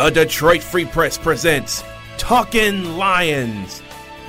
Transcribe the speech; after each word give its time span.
The 0.00 0.08
Detroit 0.08 0.62
Free 0.62 0.86
Press 0.86 1.18
presents 1.18 1.84
Talkin' 2.16 2.96
Lions, 2.96 3.82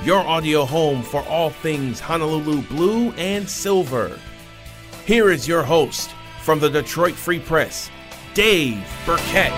your 0.04 0.20
audio 0.20 0.66
home 0.66 1.02
for 1.02 1.24
all 1.30 1.50
things 1.50 1.98
Honolulu 1.98 2.64
blue 2.64 3.12
and 3.12 3.50
silver. 3.50 4.20
Here 5.06 5.32
is 5.32 5.48
your 5.48 5.64
host 5.64 6.10
from 6.42 6.60
the 6.60 6.70
Detroit 6.70 7.14
Free 7.14 7.40
Press, 7.40 7.90
Dave 8.34 8.86
Birkett. 9.06 9.54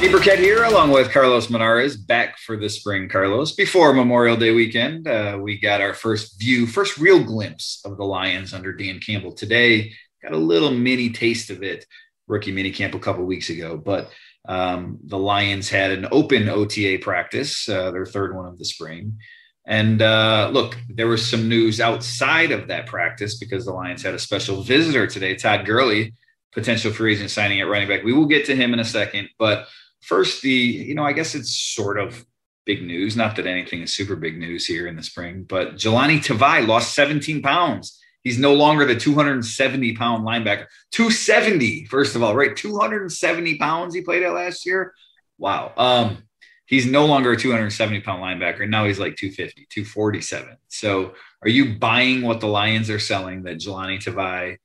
Dave 0.00 0.10
Birkett 0.10 0.40
here, 0.40 0.64
along 0.64 0.90
with 0.90 1.12
Carlos 1.12 1.46
Monarrez, 1.46 1.96
back 1.96 2.36
for 2.38 2.56
the 2.56 2.68
spring, 2.68 3.08
Carlos. 3.08 3.52
Before 3.52 3.92
Memorial 3.92 4.36
Day 4.36 4.52
weekend, 4.52 5.06
uh, 5.06 5.38
we 5.40 5.56
got 5.60 5.80
our 5.80 5.94
first 5.94 6.40
view, 6.40 6.66
first 6.66 6.98
real 6.98 7.22
glimpse 7.22 7.80
of 7.84 7.96
the 7.96 8.04
Lions 8.04 8.52
under 8.52 8.72
Dan 8.72 8.98
Campbell 8.98 9.34
today. 9.34 9.92
Got 10.20 10.32
a 10.32 10.36
little 10.36 10.72
mini 10.72 11.10
taste 11.10 11.50
of 11.50 11.62
it, 11.62 11.86
rookie 12.26 12.50
mini 12.50 12.72
camp 12.72 12.96
a 12.96 12.98
couple 12.98 13.24
weeks 13.24 13.50
ago, 13.50 13.76
but 13.76 14.10
um, 14.46 14.98
the 15.04 15.18
Lions 15.18 15.68
had 15.68 15.90
an 15.90 16.08
open 16.10 16.48
OTA 16.48 16.98
practice, 17.02 17.68
uh, 17.68 17.90
their 17.90 18.06
third 18.06 18.34
one 18.34 18.46
of 18.46 18.58
the 18.58 18.64
spring. 18.64 19.18
And 19.66 20.00
uh, 20.00 20.50
look, 20.52 20.78
there 20.88 21.08
was 21.08 21.28
some 21.28 21.48
news 21.48 21.80
outside 21.80 22.52
of 22.52 22.68
that 22.68 22.86
practice 22.86 23.36
because 23.38 23.66
the 23.66 23.72
Lions 23.72 24.02
had 24.02 24.14
a 24.14 24.18
special 24.18 24.62
visitor 24.62 25.06
today, 25.06 25.34
Todd 25.34 25.66
Gurley, 25.66 26.14
potential 26.54 26.90
free 26.90 27.12
agent 27.14 27.30
signing 27.30 27.60
at 27.60 27.68
running 27.68 27.88
back. 27.88 28.02
We 28.02 28.14
will 28.14 28.26
get 28.26 28.46
to 28.46 28.56
him 28.56 28.72
in 28.72 28.80
a 28.80 28.84
second. 28.84 29.28
But 29.38 29.66
first, 30.00 30.40
the, 30.40 30.50
you 30.50 30.94
know, 30.94 31.04
I 31.04 31.12
guess 31.12 31.34
it's 31.34 31.54
sort 31.54 31.98
of 31.98 32.24
big 32.64 32.82
news. 32.82 33.14
Not 33.16 33.36
that 33.36 33.46
anything 33.46 33.82
is 33.82 33.94
super 33.94 34.16
big 34.16 34.38
news 34.38 34.64
here 34.64 34.86
in 34.86 34.96
the 34.96 35.02
spring, 35.02 35.44
but 35.46 35.74
Jahlani 35.74 36.18
Tavai 36.18 36.66
lost 36.66 36.94
17 36.94 37.42
pounds. 37.42 38.00
He's 38.28 38.38
no 38.38 38.52
longer 38.52 38.84
the 38.84 38.94
270 38.94 39.96
pound 39.96 40.26
linebacker. 40.26 40.66
270, 40.90 41.86
first 41.86 42.14
of 42.14 42.22
all, 42.22 42.36
right? 42.36 42.54
270 42.54 43.56
pounds 43.56 43.94
he 43.94 44.02
played 44.02 44.22
at 44.22 44.34
last 44.34 44.66
year. 44.66 44.92
Wow. 45.38 45.72
Um, 45.78 46.24
he's 46.66 46.84
no 46.84 47.06
longer 47.06 47.32
a 47.32 47.38
270 47.38 48.02
pound 48.02 48.22
linebacker. 48.22 48.68
Now 48.68 48.84
he's 48.84 48.98
like 48.98 49.16
250, 49.16 49.66
247. 49.70 50.58
So 50.68 51.14
are 51.40 51.48
you 51.48 51.78
buying 51.78 52.20
what 52.20 52.40
the 52.40 52.48
Lions 52.48 52.90
are 52.90 52.98
selling 52.98 53.44
that 53.44 53.60
Jahlani 53.60 53.96
Tavai 53.96 54.58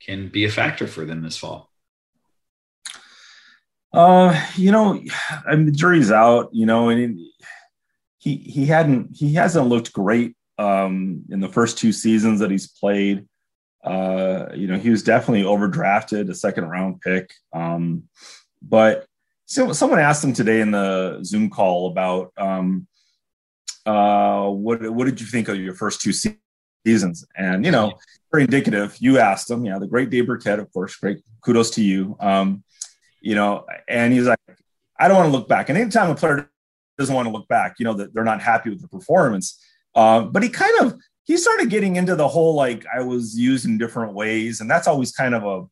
can 0.00 0.28
be 0.28 0.46
a 0.46 0.50
factor 0.50 0.86
for 0.86 1.04
them 1.04 1.20
this 1.20 1.36
fall? 1.36 1.70
Uh, 3.92 4.42
you 4.56 4.72
know, 4.72 4.98
I 5.46 5.54
mean, 5.54 5.66
the 5.66 5.72
jury's 5.72 6.10
out, 6.10 6.48
you 6.54 6.64
know, 6.64 6.88
and 6.88 7.20
he, 8.16 8.36
he 8.36 8.64
hadn't, 8.64 9.14
he 9.14 9.34
hasn't 9.34 9.68
looked 9.68 9.92
great 9.92 10.34
um, 10.58 11.22
in 11.30 11.40
the 11.40 11.48
first 11.48 11.78
two 11.78 11.92
seasons 11.92 12.40
that 12.40 12.50
he's 12.50 12.68
played. 12.68 13.26
Uh, 13.84 14.46
you 14.54 14.68
know, 14.68 14.78
he 14.78 14.90
was 14.90 15.02
definitely 15.02 15.42
overdrafted, 15.42 16.30
a 16.30 16.34
second 16.34 16.68
round 16.68 17.00
pick. 17.00 17.32
Um, 17.52 18.04
but 18.62 19.06
so 19.46 19.72
someone 19.72 19.98
asked 19.98 20.22
him 20.22 20.32
today 20.32 20.60
in 20.60 20.70
the 20.70 21.18
Zoom 21.24 21.50
call 21.50 21.90
about 21.90 22.32
um, 22.36 22.86
uh, 23.84 24.48
what 24.48 24.88
what 24.90 25.04
did 25.04 25.20
you 25.20 25.26
think 25.26 25.48
of 25.48 25.56
your 25.56 25.74
first 25.74 26.00
two 26.00 26.12
seasons? 26.12 27.26
And 27.36 27.64
you 27.64 27.72
know, 27.72 27.92
very 28.30 28.44
indicative. 28.44 28.96
You 29.00 29.18
asked 29.18 29.50
him, 29.50 29.64
yeah, 29.64 29.78
the 29.78 29.86
great 29.86 30.10
Dave 30.10 30.26
Birkett, 30.26 30.58
of 30.58 30.72
course, 30.72 30.96
great 30.96 31.22
kudos 31.42 31.70
to 31.72 31.82
you. 31.82 32.16
Um, 32.20 32.62
you 33.20 33.34
know, 33.34 33.66
and 33.88 34.12
he's 34.12 34.26
like, 34.26 34.38
I 34.98 35.08
don't 35.08 35.16
want 35.16 35.28
to 35.28 35.36
look 35.36 35.48
back. 35.48 35.68
And 35.68 35.78
anytime 35.78 36.10
a 36.10 36.14
player 36.14 36.50
doesn't 36.98 37.14
want 37.14 37.26
to 37.26 37.32
look 37.32 37.48
back, 37.48 37.76
you 37.78 37.84
know, 37.84 37.94
that 37.94 38.14
they're 38.14 38.24
not 38.24 38.40
happy 38.40 38.70
with 38.70 38.80
the 38.80 38.88
performance. 38.88 39.60
Uh, 39.94 40.22
but 40.22 40.42
he 40.42 40.48
kind 40.48 40.80
of 40.80 40.98
he 41.24 41.36
started 41.36 41.70
getting 41.70 41.96
into 41.96 42.16
the 42.16 42.28
whole 42.28 42.54
like 42.54 42.84
I 42.92 43.02
was 43.02 43.38
used 43.38 43.64
in 43.64 43.78
different 43.78 44.14
ways, 44.14 44.60
and 44.60 44.70
that's 44.70 44.88
always 44.88 45.12
kind 45.12 45.34
of 45.34 45.44
a 45.44 45.66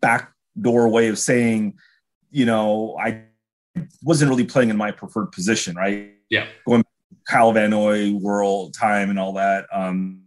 backdoor 0.00 0.88
way 0.88 1.08
of 1.08 1.18
saying, 1.18 1.78
you 2.30 2.46
know, 2.46 2.96
I 3.00 3.22
wasn't 4.02 4.30
really 4.30 4.44
playing 4.44 4.70
in 4.70 4.76
my 4.76 4.90
preferred 4.90 5.32
position, 5.32 5.76
right? 5.76 6.14
Yeah, 6.30 6.46
going 6.66 6.84
Kyle 7.28 7.52
Van 7.52 7.70
Noy 7.70 8.12
world 8.12 8.74
time 8.74 9.10
and 9.10 9.18
all 9.18 9.34
that. 9.34 9.66
Um, 9.72 10.22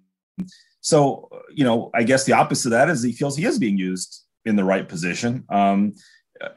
so 0.80 1.30
you 1.54 1.64
know, 1.64 1.92
I 1.94 2.04
guess 2.04 2.24
the 2.24 2.34
opposite 2.34 2.70
of 2.70 2.72
that 2.72 2.90
is 2.90 3.04
he 3.04 3.12
feels 3.12 3.36
he 3.36 3.46
is 3.46 3.60
being 3.60 3.78
used 3.78 4.24
in 4.46 4.56
the 4.56 4.64
right 4.64 4.88
position. 4.88 5.44
Um, 5.50 5.94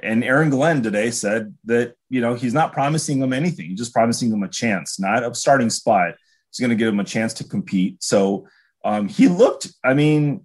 and 0.02 0.24
Aaron 0.24 0.48
Glenn 0.48 0.82
today 0.82 1.10
said 1.10 1.54
that 1.64 1.94
you 2.08 2.20
know 2.20 2.34
he's 2.34 2.54
not 2.54 2.72
promising 2.72 3.20
him 3.20 3.32
anything; 3.32 3.66
he's 3.70 3.78
just 3.78 3.92
promising 3.92 4.32
him 4.32 4.42
a 4.44 4.48
chance, 4.48 5.00
not 5.00 5.24
a 5.24 5.34
starting 5.34 5.70
spot 5.70 6.14
He's 6.54 6.62
going 6.62 6.76
to 6.76 6.76
give 6.76 6.92
him 6.92 7.00
a 7.00 7.04
chance 7.04 7.34
to 7.34 7.44
compete. 7.44 8.02
So 8.02 8.46
um, 8.84 9.08
he 9.08 9.28
looked, 9.28 9.72
I 9.82 9.94
mean, 9.94 10.44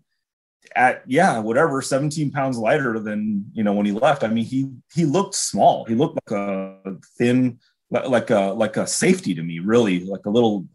at 0.76 1.04
yeah, 1.08 1.40
whatever, 1.40 1.82
17 1.82 2.32
pounds 2.32 2.58
lighter 2.58 3.00
than 3.00 3.46
you 3.54 3.64
know 3.64 3.74
when 3.74 3.86
he 3.86 3.92
left. 3.92 4.24
I 4.24 4.28
mean, 4.28 4.46
he 4.46 4.72
he 4.94 5.06
looked 5.06 5.36
small. 5.36 5.86
He 5.86 5.96
looked 5.96 6.20
like 6.28 6.40
a 6.40 6.98
thin, 7.18 7.60
like 7.90 8.30
a 8.30 8.54
like 8.54 8.78
a 8.78 8.88
safety 8.88 9.34
to 9.36 9.44
me, 9.44 9.60
really, 9.60 10.06
like 10.06 10.26
a 10.26 10.30
little 10.30 10.68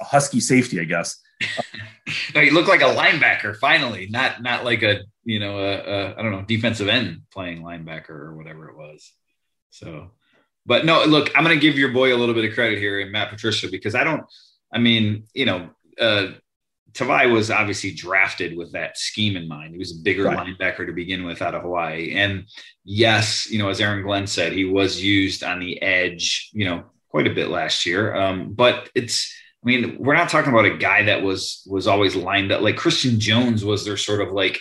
husky 0.00 0.40
safety, 0.40 0.80
I 0.80 0.84
guess. 0.84 1.18
no, 2.34 2.40
he 2.40 2.50
looked 2.50 2.68
like 2.68 2.82
a 2.82 2.94
linebacker 2.94 3.56
finally, 3.56 4.08
not 4.10 4.42
not 4.42 4.64
like 4.64 4.82
a 4.82 5.00
you 5.24 5.38
know 5.38 5.58
a, 5.58 5.78
a 5.78 6.18
I 6.18 6.22
don't 6.22 6.32
know 6.32 6.42
defensive 6.42 6.88
end 6.88 7.22
playing 7.32 7.62
linebacker 7.62 8.10
or 8.10 8.36
whatever 8.36 8.68
it 8.68 8.76
was. 8.76 9.12
So, 9.70 10.10
but 10.66 10.84
no, 10.84 11.04
look, 11.04 11.30
I'm 11.36 11.44
going 11.44 11.56
to 11.56 11.60
give 11.60 11.78
your 11.78 11.90
boy 11.90 12.14
a 12.14 12.18
little 12.18 12.34
bit 12.34 12.44
of 12.44 12.54
credit 12.54 12.78
here 12.78 13.00
in 13.00 13.12
Matt 13.12 13.30
Patricia 13.30 13.68
because 13.70 13.94
I 13.94 14.04
don't 14.04 14.24
I 14.72 14.78
mean, 14.78 15.24
you 15.34 15.46
know, 15.46 15.70
uh, 16.00 16.28
Tavai 16.92 17.30
was 17.32 17.50
obviously 17.50 17.92
drafted 17.92 18.56
with 18.56 18.72
that 18.72 18.98
scheme 18.98 19.36
in 19.36 19.46
mind. 19.46 19.72
He 19.72 19.78
was 19.78 19.92
a 19.92 20.02
bigger 20.02 20.24
right. 20.24 20.38
linebacker 20.38 20.86
to 20.86 20.92
begin 20.92 21.24
with 21.24 21.42
out 21.42 21.54
of 21.54 21.62
Hawaii. 21.62 22.14
And 22.14 22.44
yes, 22.84 23.50
you 23.50 23.58
know, 23.58 23.68
as 23.68 23.80
Aaron 23.80 24.02
Glenn 24.02 24.26
said, 24.26 24.52
he 24.52 24.64
was 24.64 25.02
used 25.02 25.44
on 25.44 25.60
the 25.60 25.80
edge, 25.82 26.50
you 26.52 26.64
know, 26.64 26.84
quite 27.08 27.26
a 27.26 27.34
bit 27.34 27.48
last 27.48 27.86
year. 27.86 28.14
Um, 28.14 28.52
but 28.54 28.90
it's, 28.94 29.32
I 29.62 29.66
mean, 29.66 29.96
we're 29.98 30.16
not 30.16 30.28
talking 30.28 30.52
about 30.52 30.64
a 30.64 30.76
guy 30.76 31.04
that 31.04 31.22
was 31.22 31.62
was 31.66 31.86
always 31.86 32.16
lined 32.16 32.52
up 32.52 32.62
like 32.62 32.76
Christian 32.76 33.20
Jones 33.20 33.64
was 33.64 33.84
their 33.84 33.96
sort 33.96 34.20
of 34.20 34.32
like 34.32 34.58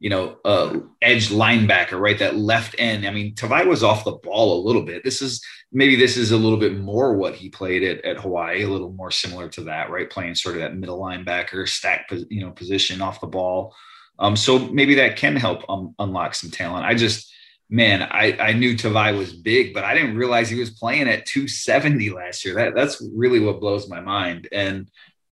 you 0.00 0.10
know, 0.10 0.36
uh, 0.44 0.78
edge 1.02 1.28
linebacker, 1.28 1.98
right? 1.98 2.18
That 2.18 2.36
left 2.36 2.76
end. 2.78 3.06
I 3.06 3.10
mean, 3.10 3.34
Tavai 3.34 3.66
was 3.66 3.82
off 3.82 4.04
the 4.04 4.12
ball 4.12 4.60
a 4.60 4.64
little 4.64 4.82
bit. 4.82 5.02
This 5.02 5.20
is 5.20 5.44
maybe 5.72 5.96
this 5.96 6.16
is 6.16 6.30
a 6.30 6.36
little 6.36 6.58
bit 6.58 6.78
more 6.78 7.14
what 7.14 7.34
he 7.34 7.48
played 7.48 7.82
at, 7.82 8.04
at 8.04 8.20
Hawaii, 8.20 8.62
a 8.62 8.68
little 8.68 8.92
more 8.92 9.10
similar 9.10 9.48
to 9.50 9.62
that, 9.64 9.90
right? 9.90 10.08
Playing 10.08 10.36
sort 10.36 10.54
of 10.54 10.62
that 10.62 10.76
middle 10.76 11.00
linebacker, 11.00 11.68
stack, 11.68 12.08
you 12.28 12.40
know, 12.40 12.50
position 12.52 13.02
off 13.02 13.20
the 13.20 13.26
ball. 13.26 13.74
Um, 14.20 14.36
so 14.36 14.58
maybe 14.58 14.94
that 14.96 15.16
can 15.16 15.36
help 15.36 15.68
um, 15.68 15.94
unlock 15.98 16.34
some 16.34 16.50
talent. 16.50 16.86
I 16.86 16.94
just, 16.94 17.32
man, 17.68 18.02
I, 18.02 18.36
I 18.38 18.52
knew 18.52 18.76
Tavai 18.76 19.16
was 19.16 19.32
big, 19.32 19.74
but 19.74 19.84
I 19.84 19.94
didn't 19.94 20.16
realize 20.16 20.48
he 20.48 20.58
was 20.58 20.70
playing 20.70 21.08
at 21.08 21.26
270 21.26 22.10
last 22.10 22.44
year. 22.44 22.54
That 22.54 22.74
that's 22.74 23.04
really 23.14 23.40
what 23.40 23.60
blows 23.60 23.88
my 23.88 24.00
mind. 24.00 24.48
And 24.52 24.88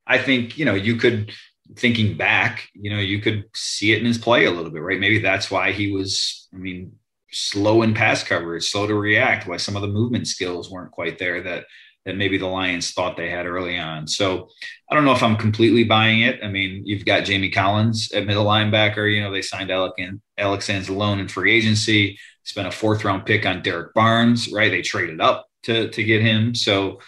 I 0.06 0.18
think, 0.18 0.58
you 0.58 0.64
know, 0.64 0.74
you 0.74 0.96
could 0.96 1.32
thinking 1.76 2.16
back, 2.16 2.68
you 2.74 2.90
know, 2.90 2.98
you 2.98 3.20
could 3.20 3.44
see 3.54 3.92
it 3.92 3.98
in 3.98 4.06
his 4.06 4.18
play 4.18 4.44
a 4.44 4.50
little 4.50 4.70
bit, 4.70 4.82
right? 4.82 5.00
Maybe 5.00 5.18
that's 5.18 5.50
why 5.50 5.72
he 5.72 5.92
was, 5.92 6.48
I 6.54 6.58
mean, 6.58 6.92
slow 7.30 7.82
in 7.82 7.94
pass 7.94 8.22
coverage, 8.22 8.64
slow 8.64 8.86
to 8.86 8.94
react, 8.94 9.46
why 9.46 9.56
some 9.56 9.76
of 9.76 9.82
the 9.82 9.88
movement 9.88 10.26
skills 10.26 10.70
weren't 10.70 10.92
quite 10.92 11.18
there 11.18 11.42
that 11.42 11.64
that 12.04 12.16
maybe 12.16 12.36
the 12.36 12.46
Lions 12.46 12.90
thought 12.90 13.16
they 13.16 13.30
had 13.30 13.46
early 13.46 13.78
on. 13.78 14.08
So 14.08 14.48
I 14.90 14.94
don't 14.94 15.04
know 15.04 15.12
if 15.12 15.22
I'm 15.22 15.36
completely 15.36 15.84
buying 15.84 16.22
it. 16.22 16.40
I 16.42 16.48
mean, 16.48 16.82
you've 16.84 17.04
got 17.04 17.24
Jamie 17.24 17.50
Collins 17.50 18.10
at 18.10 18.26
middle 18.26 18.44
linebacker. 18.44 19.12
You 19.12 19.22
know, 19.22 19.30
they 19.30 19.40
signed 19.40 19.70
Alex, 19.70 19.96
Anzalone 20.36 21.20
in 21.20 21.28
free 21.28 21.52
agency, 21.52 22.18
spent 22.42 22.66
a 22.66 22.72
fourth 22.72 23.04
round 23.04 23.24
pick 23.24 23.46
on 23.46 23.62
Derrick 23.62 23.94
Barnes, 23.94 24.50
right? 24.52 24.70
They 24.70 24.82
traded 24.82 25.20
up 25.20 25.46
to, 25.64 25.90
to 25.90 26.02
get 26.02 26.22
him. 26.22 26.56
So 26.56 26.98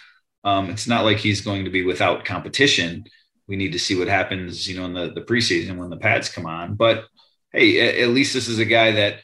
um, 0.45 0.71
it's 0.71 0.87
not 0.87 1.05
like 1.05 1.17
he's 1.17 1.41
going 1.41 1.65
to 1.65 1.71
be 1.71 1.85
without 1.85 2.25
competition 2.25 3.05
we 3.47 3.57
need 3.57 3.73
to 3.73 3.79
see 3.79 3.99
what 3.99 4.09
happens, 4.09 4.69
you 4.69 4.79
know, 4.79 4.87
in 4.87 4.95
the, 4.95 5.13
the 5.13 5.21
preseason 5.21 5.77
when 5.77 5.91
the 5.91 5.97
pads 5.97 6.29
come 6.29 6.47
on. 6.47 6.75
But 6.75 7.05
hey, 7.53 8.03
at, 8.03 8.09
least 8.09 8.35
this 8.35 8.49
is 8.49 8.59
a 8.59 8.65
guy 8.65 8.93
that, 8.93 9.21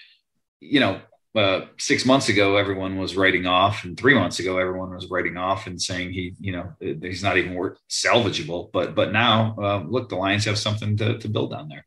you 0.60 0.80
know, 0.80 1.00
uh, 1.34 1.66
six 1.78 2.04
months 2.04 2.28
ago 2.28 2.56
everyone 2.56 2.98
was 2.98 3.16
writing 3.16 3.46
off, 3.46 3.84
and 3.84 3.96
three 3.96 4.14
months 4.14 4.40
ago 4.40 4.58
everyone 4.58 4.92
was 4.92 5.08
writing 5.08 5.36
off 5.36 5.66
and 5.66 5.80
saying 5.80 6.12
he, 6.12 6.34
you 6.40 6.52
know, 6.52 6.72
he's 6.80 7.22
not 7.22 7.36
even 7.36 7.54
worth 7.54 7.78
salvageable. 7.88 8.70
But 8.72 8.94
but 8.94 9.12
now, 9.12 9.54
uh, 9.56 9.84
look, 9.88 10.08
the 10.08 10.16
Lions 10.16 10.44
have 10.46 10.58
something 10.58 10.96
to, 10.96 11.18
to 11.18 11.28
build 11.28 11.52
on 11.52 11.68
there. 11.68 11.86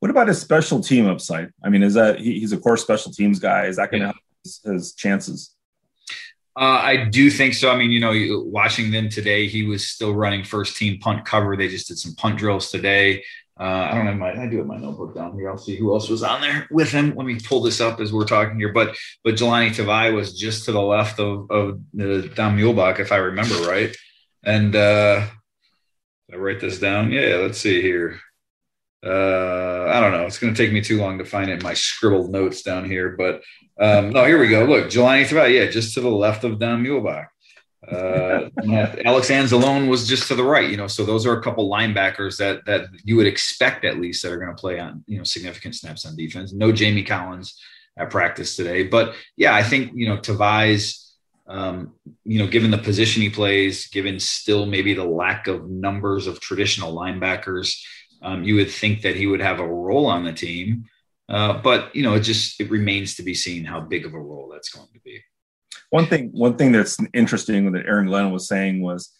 What 0.00 0.10
about 0.10 0.28
his 0.28 0.40
special 0.40 0.80
team 0.80 1.06
upside? 1.06 1.52
I 1.64 1.70
mean, 1.70 1.82
is 1.82 1.94
that 1.94 2.20
he, 2.20 2.40
he's 2.40 2.52
a 2.52 2.58
core 2.58 2.76
special 2.76 3.12
teams 3.12 3.38
guy? 3.38 3.66
Is 3.66 3.76
that 3.76 3.90
going 3.90 4.02
to 4.02 4.08
yeah. 4.08 4.12
help 4.12 4.16
his, 4.44 4.60
his 4.62 4.94
chances? 4.94 5.54
Uh, 6.60 6.78
I 6.82 7.04
do 7.06 7.30
think 7.30 7.54
so. 7.54 7.70
I 7.70 7.76
mean, 7.78 7.90
you 7.90 8.00
know, 8.00 8.12
watching 8.44 8.90
them 8.90 9.08
today, 9.08 9.48
he 9.48 9.64
was 9.64 9.88
still 9.88 10.14
running 10.14 10.44
first 10.44 10.76
team 10.76 10.98
punt 11.00 11.24
cover. 11.24 11.56
They 11.56 11.68
just 11.68 11.88
did 11.88 11.98
some 11.98 12.14
punt 12.16 12.36
drills 12.36 12.70
today. 12.70 13.24
Uh, 13.58 13.88
I 13.90 13.94
don't 13.94 14.06
have 14.06 14.16
my, 14.16 14.32
I 14.32 14.46
do 14.46 14.58
have 14.58 14.66
my 14.66 14.76
notebook 14.76 15.14
down 15.14 15.34
here. 15.34 15.50
I'll 15.50 15.56
see 15.56 15.76
who 15.76 15.94
else 15.94 16.10
was 16.10 16.22
on 16.22 16.42
there 16.42 16.66
with 16.70 16.90
him. 16.90 17.14
Let 17.16 17.26
me 17.26 17.38
pull 17.40 17.62
this 17.62 17.80
up 17.80 17.98
as 17.98 18.12
we're 18.12 18.26
talking 18.26 18.58
here. 18.58 18.74
But, 18.74 18.94
but 19.24 19.36
Jahlani 19.36 19.70
Tavai 19.70 20.14
was 20.14 20.38
just 20.38 20.66
to 20.66 20.72
the 20.72 20.82
left 20.82 21.18
of, 21.18 21.50
of 21.50 21.80
the 21.94 22.30
Don 22.34 22.58
Muhlbach, 22.58 23.00
if 23.00 23.10
I 23.10 23.16
remember 23.16 23.54
right. 23.66 23.96
And, 24.44 24.76
uh, 24.76 25.26
I 26.30 26.36
write 26.36 26.60
this 26.60 26.78
down. 26.78 27.10
Yeah, 27.10 27.36
let's 27.36 27.58
see 27.58 27.80
here. 27.80 28.20
Uh, 29.04 29.86
I 29.88 30.00
don't 30.00 30.12
know. 30.12 30.26
It's 30.26 30.38
going 30.38 30.52
to 30.52 30.62
take 30.62 30.72
me 30.72 30.82
too 30.82 30.98
long 30.98 31.18
to 31.18 31.24
find 31.24 31.50
it 31.50 31.54
in 31.54 31.62
my 31.62 31.74
scribbled 31.74 32.30
notes 32.30 32.62
down 32.62 32.84
here, 32.84 33.10
but 33.16 33.42
um, 33.80 34.10
no, 34.10 34.24
here 34.26 34.38
we 34.38 34.48
go. 34.48 34.64
Look, 34.64 34.86
Jahlani 34.86 35.26
Tavai, 35.26 35.54
yeah, 35.54 35.70
just 35.70 35.94
to 35.94 36.02
the 36.02 36.10
left 36.10 36.44
of 36.44 36.58
Don 36.58 36.84
Muhlbach. 36.84 37.28
Uh, 37.90 38.50
Alex 39.04 39.30
Anzalone 39.30 39.88
was 39.88 40.06
just 40.06 40.28
to 40.28 40.34
the 40.34 40.44
right, 40.44 40.70
you 40.70 40.76
know. 40.76 40.86
So 40.86 41.04
those 41.04 41.24
are 41.24 41.38
a 41.38 41.42
couple 41.42 41.70
linebackers 41.70 42.36
that 42.36 42.64
that 42.66 42.88
you 43.04 43.16
would 43.16 43.26
expect 43.26 43.86
at 43.86 43.98
least 43.98 44.22
that 44.22 44.32
are 44.32 44.38
going 44.38 44.54
to 44.54 44.60
play 44.60 44.78
on 44.78 45.02
you 45.06 45.16
know 45.16 45.24
significant 45.24 45.74
snaps 45.74 46.04
on 46.04 46.14
defense. 46.14 46.52
No 46.52 46.72
Jamie 46.72 47.02
Collins 47.02 47.58
at 47.96 48.10
practice 48.10 48.54
today, 48.54 48.82
but 48.82 49.14
yeah, 49.36 49.54
I 49.54 49.62
think 49.62 49.92
you 49.94 50.08
know 50.08 50.18
Tavai's. 50.18 51.06
Um, 51.46 51.94
you 52.24 52.38
know, 52.38 52.46
given 52.46 52.70
the 52.70 52.78
position 52.78 53.22
he 53.22 53.28
plays, 53.28 53.88
given 53.88 54.20
still 54.20 54.66
maybe 54.66 54.94
the 54.94 55.04
lack 55.04 55.48
of 55.48 55.68
numbers 55.68 56.28
of 56.28 56.40
traditional 56.40 56.94
linebackers, 56.94 57.74
um, 58.22 58.44
you 58.44 58.56
would 58.56 58.70
think 58.70 59.02
that 59.02 59.16
he 59.16 59.26
would 59.26 59.40
have 59.40 59.60
a 59.60 59.66
role 59.66 60.06
on 60.06 60.24
the 60.24 60.32
team. 60.32 60.84
Uh, 61.28 61.60
but 61.62 61.94
you 61.94 62.02
know, 62.02 62.14
it 62.14 62.20
just 62.20 62.60
it 62.60 62.70
remains 62.70 63.14
to 63.16 63.22
be 63.22 63.34
seen 63.34 63.64
how 63.64 63.80
big 63.80 64.04
of 64.04 64.14
a 64.14 64.20
role 64.20 64.50
that's 64.52 64.70
going 64.70 64.88
to 64.92 65.00
be. 65.00 65.22
One 65.90 66.06
thing, 66.06 66.30
one 66.32 66.56
thing 66.56 66.72
that's 66.72 66.98
interesting 67.14 67.70
that 67.72 67.86
Aaron 67.86 68.06
Glenn 68.06 68.32
was 68.32 68.48
saying 68.48 68.80
was, 68.80 69.12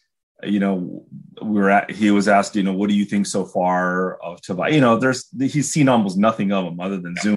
you 0.42 0.60
know, 0.60 1.04
we 1.42 1.60
were 1.60 1.70
at, 1.70 1.90
he 1.90 2.10
was 2.10 2.28
asked, 2.28 2.56
you 2.56 2.62
know, 2.62 2.72
what 2.72 2.88
do 2.88 2.94
you 2.94 3.04
think 3.04 3.26
so 3.26 3.44
far 3.44 4.16
of 4.22 4.40
Tavai? 4.40 4.72
You 4.72 4.80
know, 4.80 4.96
there's 4.96 5.28
he's 5.38 5.70
seen 5.70 5.88
almost 5.88 6.16
nothing 6.16 6.52
of 6.52 6.64
him 6.64 6.80
other 6.80 6.98
than 6.98 7.16
Zoom 7.16 7.36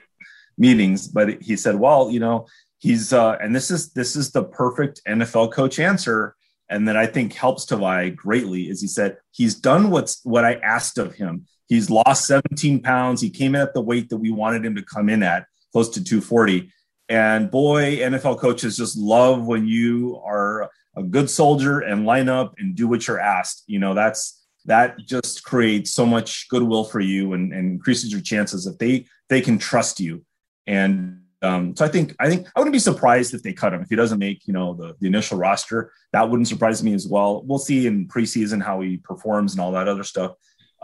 meetings, 0.57 1.07
but 1.07 1.42
he 1.42 1.56
said, 1.56 1.75
well, 1.75 2.09
you 2.12 2.19
know, 2.19 2.48
he's 2.80 3.13
uh, 3.13 3.38
and 3.42 3.56
this 3.56 3.71
is 3.71 3.94
this 3.94 4.16
is 4.16 4.31
the 4.31 4.44
perfect 4.44 5.01
NFL 5.07 5.51
coach 5.54 5.80
answer, 5.80 6.36
and 6.69 6.88
that 6.88 6.98
I 6.98 7.07
think 7.07 7.33
helps 7.33 7.66
Tavai 7.66 8.16
greatly 8.16 8.69
is 8.69 8.81
he 8.81 8.88
said 8.88 9.18
he's 9.31 9.56
done 9.56 9.89
what's 9.89 10.24
what 10.24 10.45
I 10.45 10.56
asked 10.56 10.98
of 10.98 11.16
him. 11.16 11.45
He's 11.68 11.89
lost 11.89 12.27
17 12.27 12.81
pounds. 12.81 13.21
He 13.21 13.30
came 13.30 13.56
in 13.56 13.62
at 13.62 13.74
the 13.74 13.81
weight 13.81 14.10
that 14.10 14.18
we 14.18 14.31
wanted 14.31 14.65
him 14.65 14.75
to 14.75 14.81
come 14.83 15.10
in 15.10 15.24
at, 15.24 15.45
close 15.71 15.89
to 15.89 16.04
240 16.04 16.71
and 17.10 17.51
boy, 17.51 17.98
NFL 17.98 18.39
coaches 18.39 18.77
just 18.77 18.98
love 18.98 19.45
when 19.45 19.68
you 19.68 20.21
are 20.25 20.71
a 20.95 21.04
good 21.04 21.30
soldier 21.30 21.80
and 21.80 22.06
line 22.06 22.30
up 22.30 22.56
and 22.57 22.75
do 22.75 22.88
what 22.88 23.07
you're 23.07 23.19
asked. 23.19 23.63
You 23.68 23.80
know, 23.80 23.94
that's 23.94 24.42
that 24.65 24.98
just 25.00 25.44
creates 25.44 25.92
so 25.92 26.06
much 26.06 26.48
goodwill 26.50 26.86
for 26.86 27.01
you 27.01 27.33
and, 27.33 27.51
and 27.51 27.74
increases 27.74 28.12
your 28.12 28.21
chances 28.21 28.66
if 28.66 28.77
they 28.77 29.06
they 29.30 29.42
can 29.42 29.57
trust 29.57 30.00
you. 30.00 30.25
And 30.66 31.19
um, 31.42 31.75
so 31.75 31.83
I 31.83 31.89
think 31.89 32.16
I 32.19 32.30
think 32.30 32.48
I 32.56 32.59
wouldn't 32.59 32.74
be 32.74 32.80
surprised 32.80 33.33
if 33.33 33.44
they 33.44 33.51
cut 33.51 33.74
him 33.74 33.81
if 33.81 33.89
he 33.89 33.98
doesn't 33.98 34.19
make 34.19 34.48
you 34.48 34.54
know 34.54 34.74
the, 34.74 34.95
the 35.00 35.07
initial 35.07 35.38
roster. 35.38 35.92
That 36.13 36.30
wouldn't 36.30 36.48
surprise 36.48 36.81
me 36.81 36.94
as 36.94 37.06
well. 37.06 37.44
We'll 37.44 37.59
see 37.59 37.86
in 37.86 38.07
preseason 38.07 38.63
how 38.63 38.80
he 38.80 38.98
performs 38.98 39.54
and 39.54 39.62
all 39.62 39.74
that 39.74 39.89
other 39.89 40.06
stuff. 40.06 40.33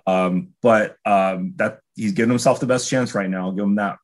Um, 0.08 0.50
but 0.62 0.98
um, 1.06 1.54
that 1.58 1.80
he's 1.96 2.14
giving 2.14 2.30
himself 2.30 2.60
the 2.60 2.66
best 2.66 2.90
chance 2.90 3.14
right 3.14 3.30
now. 3.30 3.48
I'll 3.48 3.52
give 3.52 3.66
him 3.66 3.76
that. 3.76 3.98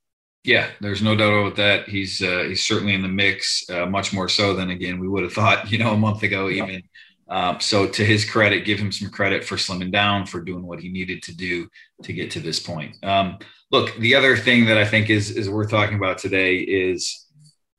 Yeah, 0.43 0.69
there's 0.79 1.01
no 1.01 1.15
doubt 1.15 1.33
about 1.33 1.55
that. 1.55 1.89
He's 1.89 2.21
uh, 2.21 2.45
he's 2.47 2.65
certainly 2.65 2.93
in 2.93 3.01
the 3.01 3.07
mix, 3.07 3.67
uh, 3.69 3.87
much 3.87 4.13
more 4.13 4.29
so 4.29 4.53
than 4.53 4.69
again 4.69 4.99
we 4.99 5.07
would 5.07 5.23
have 5.23 5.33
thought, 5.33 5.71
you 5.71 5.77
know, 5.77 5.93
a 5.93 5.97
month 5.97 6.23
ago 6.23 6.47
yeah. 6.47 6.63
even. 6.63 6.83
Um, 7.27 7.59
so 7.59 7.87
to 7.87 8.05
his 8.05 8.29
credit, 8.29 8.65
give 8.65 8.77
him 8.77 8.91
some 8.91 9.09
credit 9.09 9.43
for 9.43 9.55
slimming 9.55 9.91
down, 9.91 10.27
for 10.27 10.41
doing 10.41 10.63
what 10.63 10.79
he 10.79 10.89
needed 10.89 11.23
to 11.23 11.35
do 11.35 11.67
to 12.03 12.13
get 12.13 12.29
to 12.31 12.39
this 12.39 12.59
point. 12.59 13.03
Um, 13.03 13.39
look, 13.71 13.95
the 13.97 14.13
other 14.13 14.37
thing 14.37 14.65
that 14.65 14.77
I 14.77 14.85
think 14.85 15.09
is 15.09 15.31
is 15.31 15.49
worth 15.49 15.71
talking 15.71 15.97
about 15.97 16.19
today 16.19 16.57
is 16.57 17.24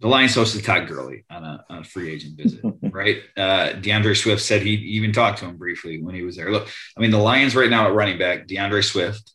the 0.01 0.09
Lions 0.09 0.35
hosted 0.35 0.65
Todd 0.65 0.89
Gurley 0.89 1.25
on 1.31 1.43
a, 1.43 1.65
on 1.71 1.79
a 1.79 1.85
free 1.85 2.13
agent 2.13 2.37
visit, 2.37 2.63
right? 2.83 3.19
Uh, 3.37 3.73
D'Andre 3.73 4.15
Swift 4.15 4.43
said 4.43 4.63
he 4.63 4.75
even 4.75 5.13
talked 5.13 5.39
to 5.39 5.47
him 5.47 5.57
briefly 5.57 6.03
when 6.03 6.15
he 6.15 6.23
was 6.23 6.37
there. 6.37 6.53
Look, 6.53 6.69
I 6.97 7.01
mean, 7.01 7.11
the 7.11 7.19
Lions 7.19 7.57
right 7.57 7.71
now 7.71 7.87
at 7.87 7.95
running 7.95 8.19
back, 8.19 8.47
D'Andre 8.47 8.83
Swift, 8.83 9.33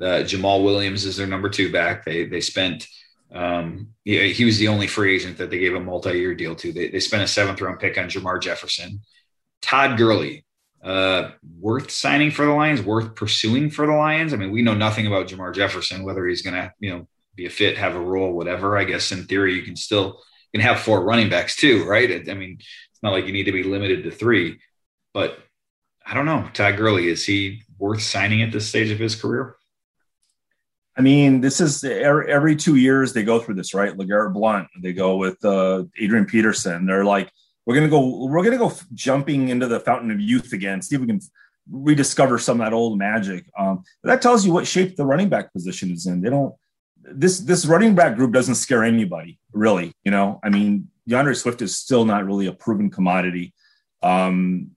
uh, 0.00 0.24
Jamaal 0.24 0.64
Williams 0.64 1.04
is 1.04 1.16
their 1.16 1.26
number 1.26 1.48
two 1.48 1.70
back. 1.70 2.04
They 2.04 2.24
they 2.24 2.40
spent 2.40 2.86
um, 3.34 3.88
he, 4.04 4.32
he, 4.32 4.44
was 4.44 4.58
the 4.58 4.68
only 4.68 4.86
free 4.86 5.14
agent 5.14 5.38
that 5.38 5.50
they 5.50 5.58
gave 5.58 5.74
a 5.74 5.80
multi-year 5.80 6.34
deal 6.34 6.54
to. 6.56 6.72
They, 6.72 6.88
they 6.90 7.00
spent 7.00 7.22
a 7.22 7.26
seventh 7.26 7.60
round 7.60 7.80
pick 7.80 7.96
on 7.96 8.04
Jermar 8.04 8.40
Jefferson. 8.40 9.00
Todd 9.62 9.96
Gurley, 9.96 10.44
uh, 10.84 11.30
worth 11.58 11.90
signing 11.90 12.30
for 12.30 12.44
the 12.44 12.52
Lions, 12.52 12.82
worth 12.82 13.14
pursuing 13.14 13.70
for 13.70 13.86
the 13.86 13.92
Lions. 13.92 14.34
I 14.34 14.36
mean, 14.36 14.50
we 14.50 14.62
know 14.62 14.74
nothing 14.74 15.06
about 15.06 15.28
Jermar 15.28 15.54
Jefferson, 15.54 16.04
whether 16.04 16.26
he's 16.26 16.42
going 16.42 16.54
to, 16.54 16.72
you 16.78 16.90
know, 16.90 17.08
be 17.34 17.46
a 17.46 17.50
fit, 17.50 17.78
have 17.78 17.94
a 17.94 18.00
role, 18.00 18.32
whatever. 18.32 18.76
I 18.76 18.84
guess 18.84 19.12
in 19.12 19.24
theory, 19.24 19.54
you 19.54 19.62
can 19.62 19.76
still 19.76 20.20
you 20.52 20.60
can 20.60 20.68
have 20.68 20.80
four 20.80 21.04
running 21.04 21.30
backs 21.30 21.56
too, 21.56 21.84
right? 21.84 22.28
I 22.28 22.34
mean, 22.34 22.56
it's 22.58 23.02
not 23.02 23.12
like 23.12 23.26
you 23.26 23.32
need 23.32 23.44
to 23.44 23.52
be 23.52 23.62
limited 23.62 24.04
to 24.04 24.10
three, 24.10 24.58
but 25.14 25.38
I 26.06 26.14
don't 26.14 26.26
know. 26.26 26.48
Todd 26.52 26.76
Gurley, 26.76 27.08
is 27.08 27.24
he 27.24 27.62
worth 27.78 28.02
signing 28.02 28.42
at 28.42 28.52
this 28.52 28.68
stage 28.68 28.90
of 28.90 28.98
his 28.98 29.14
career? 29.14 29.56
I 30.96 31.00
mean, 31.00 31.40
this 31.40 31.60
is 31.60 31.82
every 31.84 32.54
two 32.54 32.76
years 32.76 33.12
they 33.12 33.22
go 33.22 33.38
through 33.38 33.54
this, 33.54 33.72
right? 33.72 33.96
LeGarrette 33.96 34.34
Blount, 34.34 34.68
they 34.82 34.92
go 34.92 35.16
with 35.16 35.42
uh, 35.44 35.84
Adrian 35.98 36.26
Peterson. 36.26 36.84
They're 36.84 37.04
like, 37.04 37.30
we're 37.64 37.76
gonna 37.76 37.88
go, 37.88 38.26
we're 38.26 38.44
gonna 38.44 38.58
go 38.58 38.72
jumping 38.92 39.48
into 39.48 39.66
the 39.68 39.80
fountain 39.80 40.10
of 40.10 40.20
youth 40.20 40.52
again. 40.52 40.82
See 40.82 40.96
if 40.96 41.00
we 41.00 41.06
can 41.06 41.20
rediscover 41.70 42.38
some 42.38 42.60
of 42.60 42.66
that 42.66 42.74
old 42.74 42.98
magic. 42.98 43.46
Um, 43.58 43.84
that 44.02 44.20
tells 44.20 44.44
you 44.44 44.52
what 44.52 44.66
shape 44.66 44.96
the 44.96 45.06
running 45.06 45.28
back 45.28 45.52
position 45.52 45.90
is 45.92 46.06
in. 46.06 46.20
They 46.20 46.30
don't. 46.30 46.54
This 47.02 47.40
this 47.40 47.66
running 47.66 47.94
back 47.94 48.16
group 48.16 48.32
doesn't 48.32 48.54
scare 48.54 48.84
anybody, 48.84 49.38
really. 49.52 49.92
You 50.04 50.10
know, 50.10 50.40
I 50.42 50.50
mean, 50.50 50.88
D'Andre 51.08 51.34
Swift 51.34 51.60
is 51.62 51.76
still 51.76 52.04
not 52.04 52.26
really 52.26 52.46
a 52.46 52.52
proven 52.52 52.90
commodity, 52.90 53.54
um, 54.02 54.70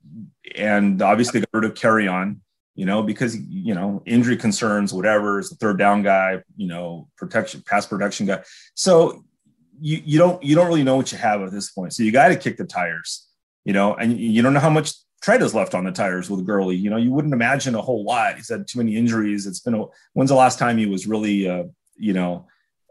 and 0.55 1.01
obviously 1.01 1.39
got 1.41 1.49
rid 1.53 1.65
of 1.65 1.73
Kerryon. 1.75 2.37
you 2.75 2.85
know, 2.85 3.01
because 3.01 3.37
you 3.37 3.73
know 3.73 4.03
injury 4.05 4.35
concerns, 4.35 4.93
whatever 4.93 5.39
is 5.39 5.49
the 5.49 5.55
third 5.55 5.79
down 5.79 6.03
guy, 6.03 6.43
you 6.57 6.67
know, 6.67 7.07
protection, 7.17 7.63
pass 7.65 7.87
protection 7.87 8.25
guy. 8.25 8.43
So 8.75 9.23
you 9.79 10.01
you 10.05 10.17
don't 10.19 10.43
you 10.43 10.55
don't 10.55 10.67
really 10.67 10.83
know 10.83 10.97
what 10.97 11.11
you 11.11 11.17
have 11.17 11.41
at 11.41 11.51
this 11.51 11.71
point. 11.71 11.93
So 11.93 12.03
you 12.03 12.11
got 12.11 12.27
to 12.27 12.35
kick 12.35 12.57
the 12.57 12.65
tires, 12.65 13.27
you 13.63 13.71
know, 13.71 13.95
and 13.95 14.19
you 14.19 14.41
don't 14.41 14.53
know 14.53 14.59
how 14.59 14.69
much 14.69 14.93
tread 15.21 15.41
is 15.41 15.55
left 15.55 15.73
on 15.73 15.85
the 15.85 15.91
tires 15.91 16.29
with 16.29 16.45
Gurley. 16.45 16.75
You 16.75 16.89
know, 16.89 16.97
you 16.97 17.11
wouldn't 17.11 17.33
imagine 17.33 17.75
a 17.75 17.81
whole 17.81 18.03
lot. 18.03 18.35
He's 18.35 18.49
had 18.49 18.67
too 18.67 18.79
many 18.79 18.97
injuries. 18.97 19.47
It's 19.47 19.61
been 19.61 19.73
a, 19.73 19.85
when's 20.13 20.29
the 20.29 20.35
last 20.35 20.59
time 20.59 20.77
he 20.77 20.85
was 20.85 21.07
really, 21.07 21.49
uh, 21.49 21.63
you 21.97 22.13
know, 22.13 22.47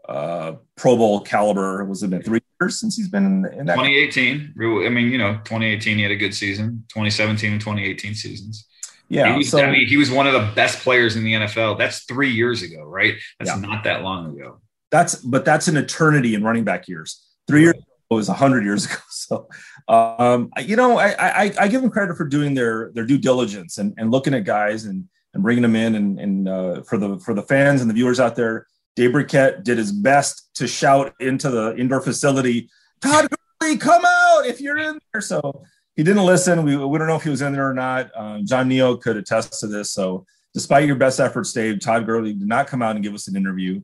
uh, 0.07 0.53
Pro 0.75 0.95
Bowl 0.95 1.21
caliber? 1.21 1.83
Was 1.85 2.03
it 2.03 2.09
been 2.09 2.21
three 2.21 2.41
years 2.61 2.79
since 2.79 2.95
he's 2.95 3.09
been 3.09 3.25
in, 3.25 3.59
in 3.59 3.65
that? 3.65 3.75
2018. 3.75 4.53
I 4.85 4.89
mean, 4.89 5.11
you 5.11 5.17
know, 5.17 5.33
2018 5.45 5.97
he 5.97 6.03
had 6.03 6.11
a 6.11 6.15
good 6.15 6.33
season. 6.33 6.85
2017 6.89 7.53
and 7.53 7.61
2018 7.61 8.15
seasons. 8.15 8.67
Yeah. 9.09 9.31
He 9.31 9.37
was, 9.37 9.49
so, 9.49 9.59
I 9.59 9.71
mean, 9.71 9.87
he 9.87 9.97
was 9.97 10.09
one 10.09 10.27
of 10.27 10.33
the 10.33 10.51
best 10.55 10.79
players 10.79 11.15
in 11.15 11.23
the 11.23 11.33
NFL. 11.33 11.77
That's 11.77 12.03
three 12.05 12.31
years 12.31 12.63
ago, 12.63 12.83
right? 12.83 13.15
That's 13.39 13.51
yeah. 13.51 13.59
not 13.59 13.83
that 13.83 14.01
long 14.01 14.35
ago. 14.35 14.61
That's, 14.91 15.15
but 15.15 15.45
that's 15.45 15.67
an 15.67 15.77
eternity 15.77 16.35
in 16.35 16.43
running 16.43 16.63
back 16.63 16.87
years. 16.87 17.23
Three 17.47 17.61
years 17.61 17.75
ago 17.75 17.85
was 18.09 18.27
100 18.27 18.63
years 18.63 18.85
ago. 18.85 18.95
So, 19.25 19.47
um, 19.87 20.51
you 20.63 20.75
know, 20.75 20.99
I, 20.99 21.15
I, 21.17 21.53
I 21.61 21.67
give 21.67 21.81
them 21.81 21.89
credit 21.89 22.15
for 22.15 22.25
doing 22.25 22.53
their, 22.53 22.91
their 22.93 23.07
due 23.07 23.17
diligence 23.17 23.79
and, 23.79 23.91
and 23.97 24.11
looking 24.11 24.35
at 24.35 24.43
guys 24.43 24.85
and, 24.85 25.05
and 25.33 25.41
bringing 25.41 25.63
them 25.63 25.75
in. 25.75 25.95
And, 25.95 26.19
and 26.19 26.47
uh, 26.47 26.83
for 26.83 26.99
the, 26.99 27.17
for 27.17 27.33
the 27.33 27.41
fans 27.41 27.81
and 27.81 27.89
the 27.89 27.95
viewers 27.95 28.19
out 28.19 28.35
there, 28.35 28.67
Dave 28.95 29.11
Birkett 29.11 29.63
did 29.63 29.77
his 29.77 29.91
best 29.91 30.49
to 30.55 30.67
shout 30.67 31.13
into 31.19 31.49
the 31.49 31.75
indoor 31.77 32.01
facility, 32.01 32.69
Todd 33.01 33.27
Gurley, 33.59 33.77
come 33.77 34.03
out 34.05 34.45
if 34.45 34.61
you're 34.61 34.77
in 34.77 34.99
there. 35.11 35.21
So, 35.21 35.63
he 35.95 36.03
didn't 36.03 36.25
listen. 36.25 36.63
We, 36.63 36.75
we 36.75 36.97
don't 36.97 37.07
know 37.07 37.15
if 37.15 37.23
he 37.23 37.29
was 37.29 37.41
in 37.41 37.53
there 37.53 37.69
or 37.69 37.73
not. 37.73 38.11
Um, 38.15 38.45
John 38.45 38.67
Neo 38.67 38.97
could 38.97 39.17
attest 39.17 39.59
to 39.61 39.67
this. 39.67 39.91
So, 39.91 40.25
despite 40.53 40.85
your 40.85 40.95
best 40.95 41.19
efforts, 41.19 41.53
Dave, 41.53 41.79
Todd 41.79 42.05
Gurley 42.05 42.33
did 42.33 42.47
not 42.47 42.67
come 42.67 42.81
out 42.81 42.95
and 42.95 43.03
give 43.03 43.13
us 43.13 43.27
an 43.27 43.35
interview. 43.35 43.81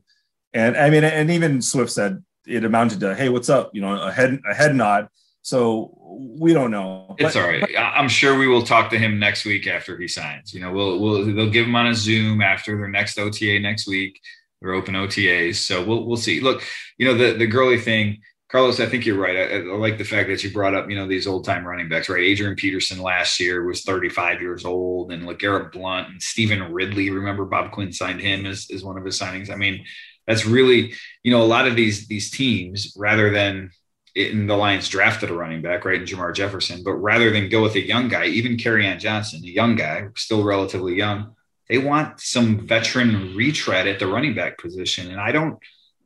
And 0.52 0.76
I 0.76 0.90
mean, 0.90 1.04
and 1.04 1.30
even 1.30 1.62
Swift 1.62 1.90
said 1.90 2.22
it 2.46 2.64
amounted 2.64 3.00
to, 3.00 3.14
"Hey, 3.14 3.30
what's 3.30 3.48
up?" 3.48 3.70
You 3.72 3.80
know, 3.80 4.00
a 4.00 4.12
head 4.12 4.40
a 4.50 4.54
head 4.54 4.74
nod. 4.74 5.08
So 5.40 5.98
we 6.38 6.52
don't 6.52 6.70
know. 6.70 7.16
It's 7.18 7.34
but, 7.34 7.42
all 7.42 7.48
right. 7.48 7.64
I'm 7.78 8.08
sure 8.08 8.38
we 8.38 8.46
will 8.46 8.62
talk 8.62 8.90
to 8.90 8.98
him 8.98 9.18
next 9.18 9.44
week 9.44 9.66
after 9.66 9.98
he 9.98 10.06
signs. 10.06 10.52
You 10.52 10.60
know, 10.60 10.70
we'll 10.70 10.98
we'll 10.98 11.34
they'll 11.34 11.50
give 11.50 11.66
him 11.66 11.74
on 11.74 11.86
a 11.86 11.94
Zoom 11.94 12.42
after 12.42 12.76
their 12.76 12.88
next 12.88 13.18
OTA 13.18 13.60
next 13.60 13.86
week. 13.86 14.20
Their 14.62 14.72
open 14.72 14.94
OTAs. 14.94 15.56
So 15.56 15.84
we'll 15.84 16.06
we'll 16.06 16.16
see. 16.16 16.40
Look, 16.40 16.62
you 16.96 17.06
know, 17.06 17.14
the 17.14 17.36
the 17.36 17.46
Gurley 17.46 17.78
thing 17.78 18.18
Carlos, 18.52 18.80
I 18.80 18.86
think 18.86 19.06
you're 19.06 19.18
right. 19.18 19.34
I, 19.34 19.42
I, 19.60 19.76
like 19.76 19.96
the 19.96 20.04
fact 20.04 20.28
that 20.28 20.44
you 20.44 20.52
brought 20.52 20.74
up, 20.74 20.90
you 20.90 20.94
know, 20.94 21.08
these 21.08 21.26
old 21.26 21.46
time 21.46 21.66
running 21.66 21.88
backs, 21.88 22.10
right? 22.10 22.22
Adrian 22.22 22.54
Peterson 22.54 23.00
last 23.00 23.40
year 23.40 23.64
was 23.64 23.80
35 23.80 24.42
years 24.42 24.66
old, 24.66 25.10
and 25.10 25.22
LeGarrette 25.22 25.72
Blount 25.72 26.10
and 26.10 26.22
Stevan 26.22 26.70
Ridley. 26.70 27.08
Remember, 27.08 27.46
Bob 27.46 27.72
Quinn 27.72 27.94
signed 27.94 28.20
him 28.20 28.44
as, 28.44 28.68
as 28.70 28.84
one 28.84 28.98
of 28.98 29.06
his 29.06 29.18
signings. 29.18 29.48
I 29.48 29.56
mean, 29.56 29.86
that's 30.26 30.44
really, 30.44 30.92
you 31.22 31.32
know, 31.32 31.42
a 31.42 31.44
lot 31.44 31.66
of 31.66 31.76
these 31.76 32.06
these 32.08 32.30
teams, 32.30 32.94
rather 32.94 33.30
than 33.30 33.70
in 34.14 34.46
the 34.46 34.56
Lions 34.56 34.90
drafted 34.90 35.30
a 35.30 35.34
running 35.34 35.62
back, 35.62 35.86
right, 35.86 36.02
in 36.02 36.06
Jermar 36.06 36.34
Jefferson, 36.34 36.82
but 36.84 36.92
rather 36.92 37.30
than 37.30 37.48
go 37.48 37.62
with 37.62 37.74
a 37.76 37.80
young 37.80 38.08
guy, 38.08 38.26
even 38.26 38.58
Kerryon 38.58 38.98
Johnson, 38.98 39.40
a 39.42 39.48
young 39.48 39.76
guy, 39.76 40.08
still 40.14 40.44
relatively 40.44 40.94
young, 40.94 41.34
they 41.68 41.78
want 41.78 42.20
some 42.20 42.66
veteran 42.66 43.34
retread 43.36 43.86
at 43.86 43.98
the 43.98 44.06
running 44.06 44.34
back 44.34 44.58
position, 44.58 45.10
and 45.10 45.20
I 45.20 45.32
don't, 45.32 45.58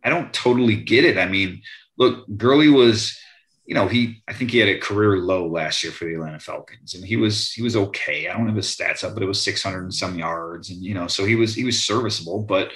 I 0.05 0.11
don't 0.11 0.33
totally 0.33 0.77
get 0.77 1.05
it. 1.05 1.19
I 1.19 1.27
mean 1.27 1.63
look, 1.99 2.27
Gurley 2.37 2.69
was 2.69 3.19
you 3.67 3.75
know, 3.75 3.89
he 3.89 4.23
I 4.29 4.33
think 4.33 4.53
he 4.53 4.59
had 4.59 4.69
a 4.69 4.79
career 4.79 5.19
low 5.19 5.49
last 5.49 5.83
year 5.83 5.93
for 5.93 6.05
the 6.05 6.15
Atlanta 6.15 6.39
Falcons, 6.39 6.95
and 6.95 7.05
he 7.05 7.17
was 7.17 7.51
he 7.51 7.63
was 7.63 7.75
okay. 7.75 8.29
I 8.29 8.33
don't 8.33 8.47
have 8.47 8.55
his 8.55 8.75
stats 8.75 9.03
up, 9.03 9.15
but 9.15 9.25
it 9.25 9.27
was 9.27 9.43
600 9.43 9.83
and 9.83 9.93
some 9.93 10.17
yards, 10.17 10.71
and 10.71 10.81
you 10.81 10.95
know, 10.95 11.09
so 11.09 11.25
he 11.25 11.35
was 11.35 11.55
he 11.55 11.65
was 11.65 11.85
serviceable. 11.85 12.43
But 12.43 12.71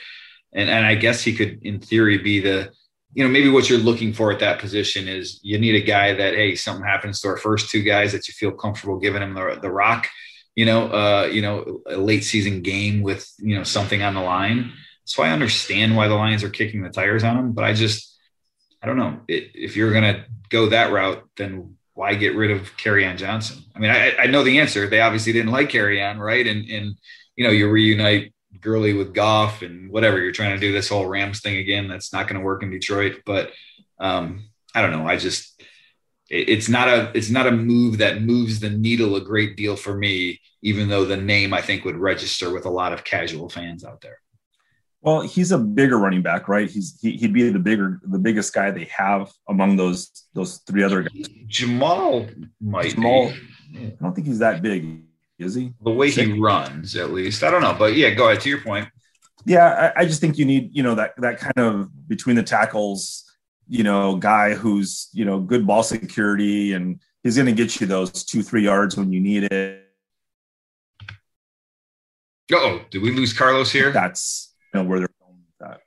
and 0.52 0.68
and 0.68 0.84
I 0.84 0.96
guess 0.96 1.22
he 1.22 1.32
could, 1.32 1.64
in 1.64 1.78
theory, 1.78 2.18
be 2.18 2.40
the 2.40 2.72
you 3.14 3.22
know 3.22 3.30
maybe 3.30 3.48
what 3.48 3.70
you're 3.70 3.78
looking 3.78 4.12
for 4.12 4.32
at 4.32 4.40
that 4.40 4.58
position 4.58 5.06
is 5.06 5.38
you 5.44 5.60
need 5.60 5.76
a 5.76 5.86
guy 5.86 6.12
that 6.12 6.34
hey 6.34 6.56
something 6.56 6.84
happens 6.84 7.20
to 7.20 7.28
our 7.28 7.36
first 7.36 7.70
two 7.70 7.82
guys 7.82 8.10
that 8.10 8.26
you 8.26 8.34
feel 8.34 8.50
comfortable 8.50 8.98
giving 8.98 9.22
him 9.22 9.34
the, 9.34 9.58
the 9.62 9.70
rock 9.70 10.08
you 10.60 10.66
know 10.66 10.82
uh 11.02 11.28
you 11.36 11.42
know 11.42 11.80
a 11.86 11.96
late 11.96 12.24
season 12.24 12.62
game 12.62 13.02
with 13.02 13.22
you 13.38 13.54
know 13.56 13.64
something 13.64 14.02
on 14.02 14.14
the 14.14 14.20
line 14.20 14.72
so 15.04 15.22
i 15.22 15.30
understand 15.30 15.96
why 15.96 16.06
the 16.08 16.20
lions 16.22 16.42
are 16.44 16.50
kicking 16.58 16.82
the 16.82 16.90
tires 16.98 17.24
on 17.24 17.36
him 17.38 17.52
but 17.52 17.64
i 17.64 17.72
just 17.72 18.18
i 18.82 18.86
don't 18.86 19.00
know 19.02 19.20
it, 19.28 19.50
if 19.54 19.76
you're 19.76 19.92
gonna 19.92 20.24
go 20.50 20.68
that 20.68 20.92
route, 20.92 21.26
then 21.36 21.76
why 21.94 22.14
get 22.14 22.36
rid 22.36 22.50
of 22.50 22.76
on 23.06 23.16
Johnson? 23.16 23.64
I 23.74 23.78
mean, 23.78 23.90
I, 23.90 24.14
I 24.16 24.26
know 24.26 24.42
the 24.42 24.58
answer. 24.58 24.86
They 24.86 25.00
obviously 25.00 25.32
didn't 25.32 25.52
like 25.52 25.70
on, 25.74 26.18
right? 26.18 26.46
And 26.46 26.68
and 26.68 26.96
you 27.36 27.44
know, 27.44 27.50
you 27.50 27.70
reunite 27.70 28.34
Gurley 28.60 28.92
with 28.92 29.14
Goff 29.14 29.62
and 29.62 29.90
whatever. 29.90 30.20
You're 30.20 30.32
trying 30.32 30.54
to 30.54 30.60
do 30.60 30.72
this 30.72 30.88
whole 30.88 31.06
Rams 31.06 31.40
thing 31.40 31.56
again. 31.56 31.88
That's 31.88 32.12
not 32.12 32.28
going 32.28 32.38
to 32.38 32.44
work 32.44 32.62
in 32.62 32.70
Detroit. 32.70 33.22
But 33.24 33.52
um, 33.98 34.50
I 34.74 34.82
don't 34.82 34.92
know. 34.92 35.06
I 35.06 35.16
just 35.16 35.59
it's 36.30 36.68
not 36.68 36.88
a 36.88 37.10
it's 37.14 37.30
not 37.30 37.48
a 37.48 37.50
move 37.50 37.98
that 37.98 38.22
moves 38.22 38.60
the 38.60 38.70
needle 38.70 39.16
a 39.16 39.20
great 39.20 39.56
deal 39.56 39.76
for 39.76 39.96
me, 39.96 40.40
even 40.62 40.88
though 40.88 41.04
the 41.04 41.16
name 41.16 41.52
I 41.52 41.60
think 41.60 41.84
would 41.84 41.96
register 41.96 42.52
with 42.52 42.64
a 42.66 42.70
lot 42.70 42.92
of 42.92 43.04
casual 43.04 43.48
fans 43.48 43.84
out 43.84 44.00
there. 44.00 44.18
Well, 45.02 45.22
he's 45.22 45.50
a 45.50 45.58
bigger 45.58 45.98
running 45.98 46.22
back, 46.22 46.46
right? 46.46 46.70
He's 46.70 46.98
he, 47.00 47.18
would 47.22 47.32
be 47.32 47.48
the 47.48 47.58
bigger, 47.58 48.00
the 48.04 48.18
biggest 48.18 48.52
guy 48.52 48.70
they 48.70 48.84
have 48.84 49.32
among 49.48 49.76
those 49.76 50.26
those 50.34 50.58
three 50.58 50.84
other 50.84 51.02
guys. 51.02 51.26
Jamaal 51.48 52.48
might 52.60 52.94
Jamaal. 52.94 53.34
Be. 53.72 53.86
I 53.86 53.96
don't 54.00 54.14
think 54.14 54.26
he's 54.26 54.40
that 54.40 54.62
big, 54.62 55.02
is 55.38 55.54
he? 55.54 55.72
The 55.82 55.90
way 55.90 56.10
Sick. 56.10 56.28
he 56.28 56.38
runs, 56.38 56.96
at 56.96 57.12
least. 57.12 57.42
I 57.42 57.50
don't 57.50 57.62
know, 57.62 57.74
but 57.76 57.94
yeah, 57.96 58.10
go 58.10 58.28
ahead 58.28 58.42
to 58.42 58.48
your 58.48 58.60
point. 58.60 58.88
Yeah, 59.46 59.92
I, 59.96 60.02
I 60.02 60.04
just 60.04 60.20
think 60.20 60.38
you 60.38 60.44
need 60.44 60.70
you 60.76 60.82
know 60.82 60.94
that 60.94 61.14
that 61.18 61.38
kind 61.38 61.58
of 61.58 62.08
between 62.08 62.36
the 62.36 62.42
tackles, 62.42 63.24
you 63.70 63.84
know, 63.84 64.16
guy 64.16 64.54
who's 64.54 65.08
you 65.12 65.24
know 65.24 65.38
good 65.38 65.66
ball 65.66 65.84
security 65.84 66.72
and 66.72 67.00
he's 67.22 67.36
going 67.36 67.46
to 67.46 67.52
get 67.52 67.80
you 67.80 67.86
those 67.86 68.24
two 68.24 68.42
three 68.42 68.64
yards 68.64 68.96
when 68.96 69.12
you 69.12 69.20
need 69.20 69.44
it. 69.44 69.86
Oh, 72.52 72.82
did 72.90 73.00
we 73.00 73.12
lose 73.12 73.32
Carlos 73.32 73.70
here? 73.70 73.92
That's 73.92 74.52
know 74.74 74.82
where 74.82 74.98
they're 74.98 75.08
going 75.22 75.38
with 75.38 75.68
that. 75.68 75.80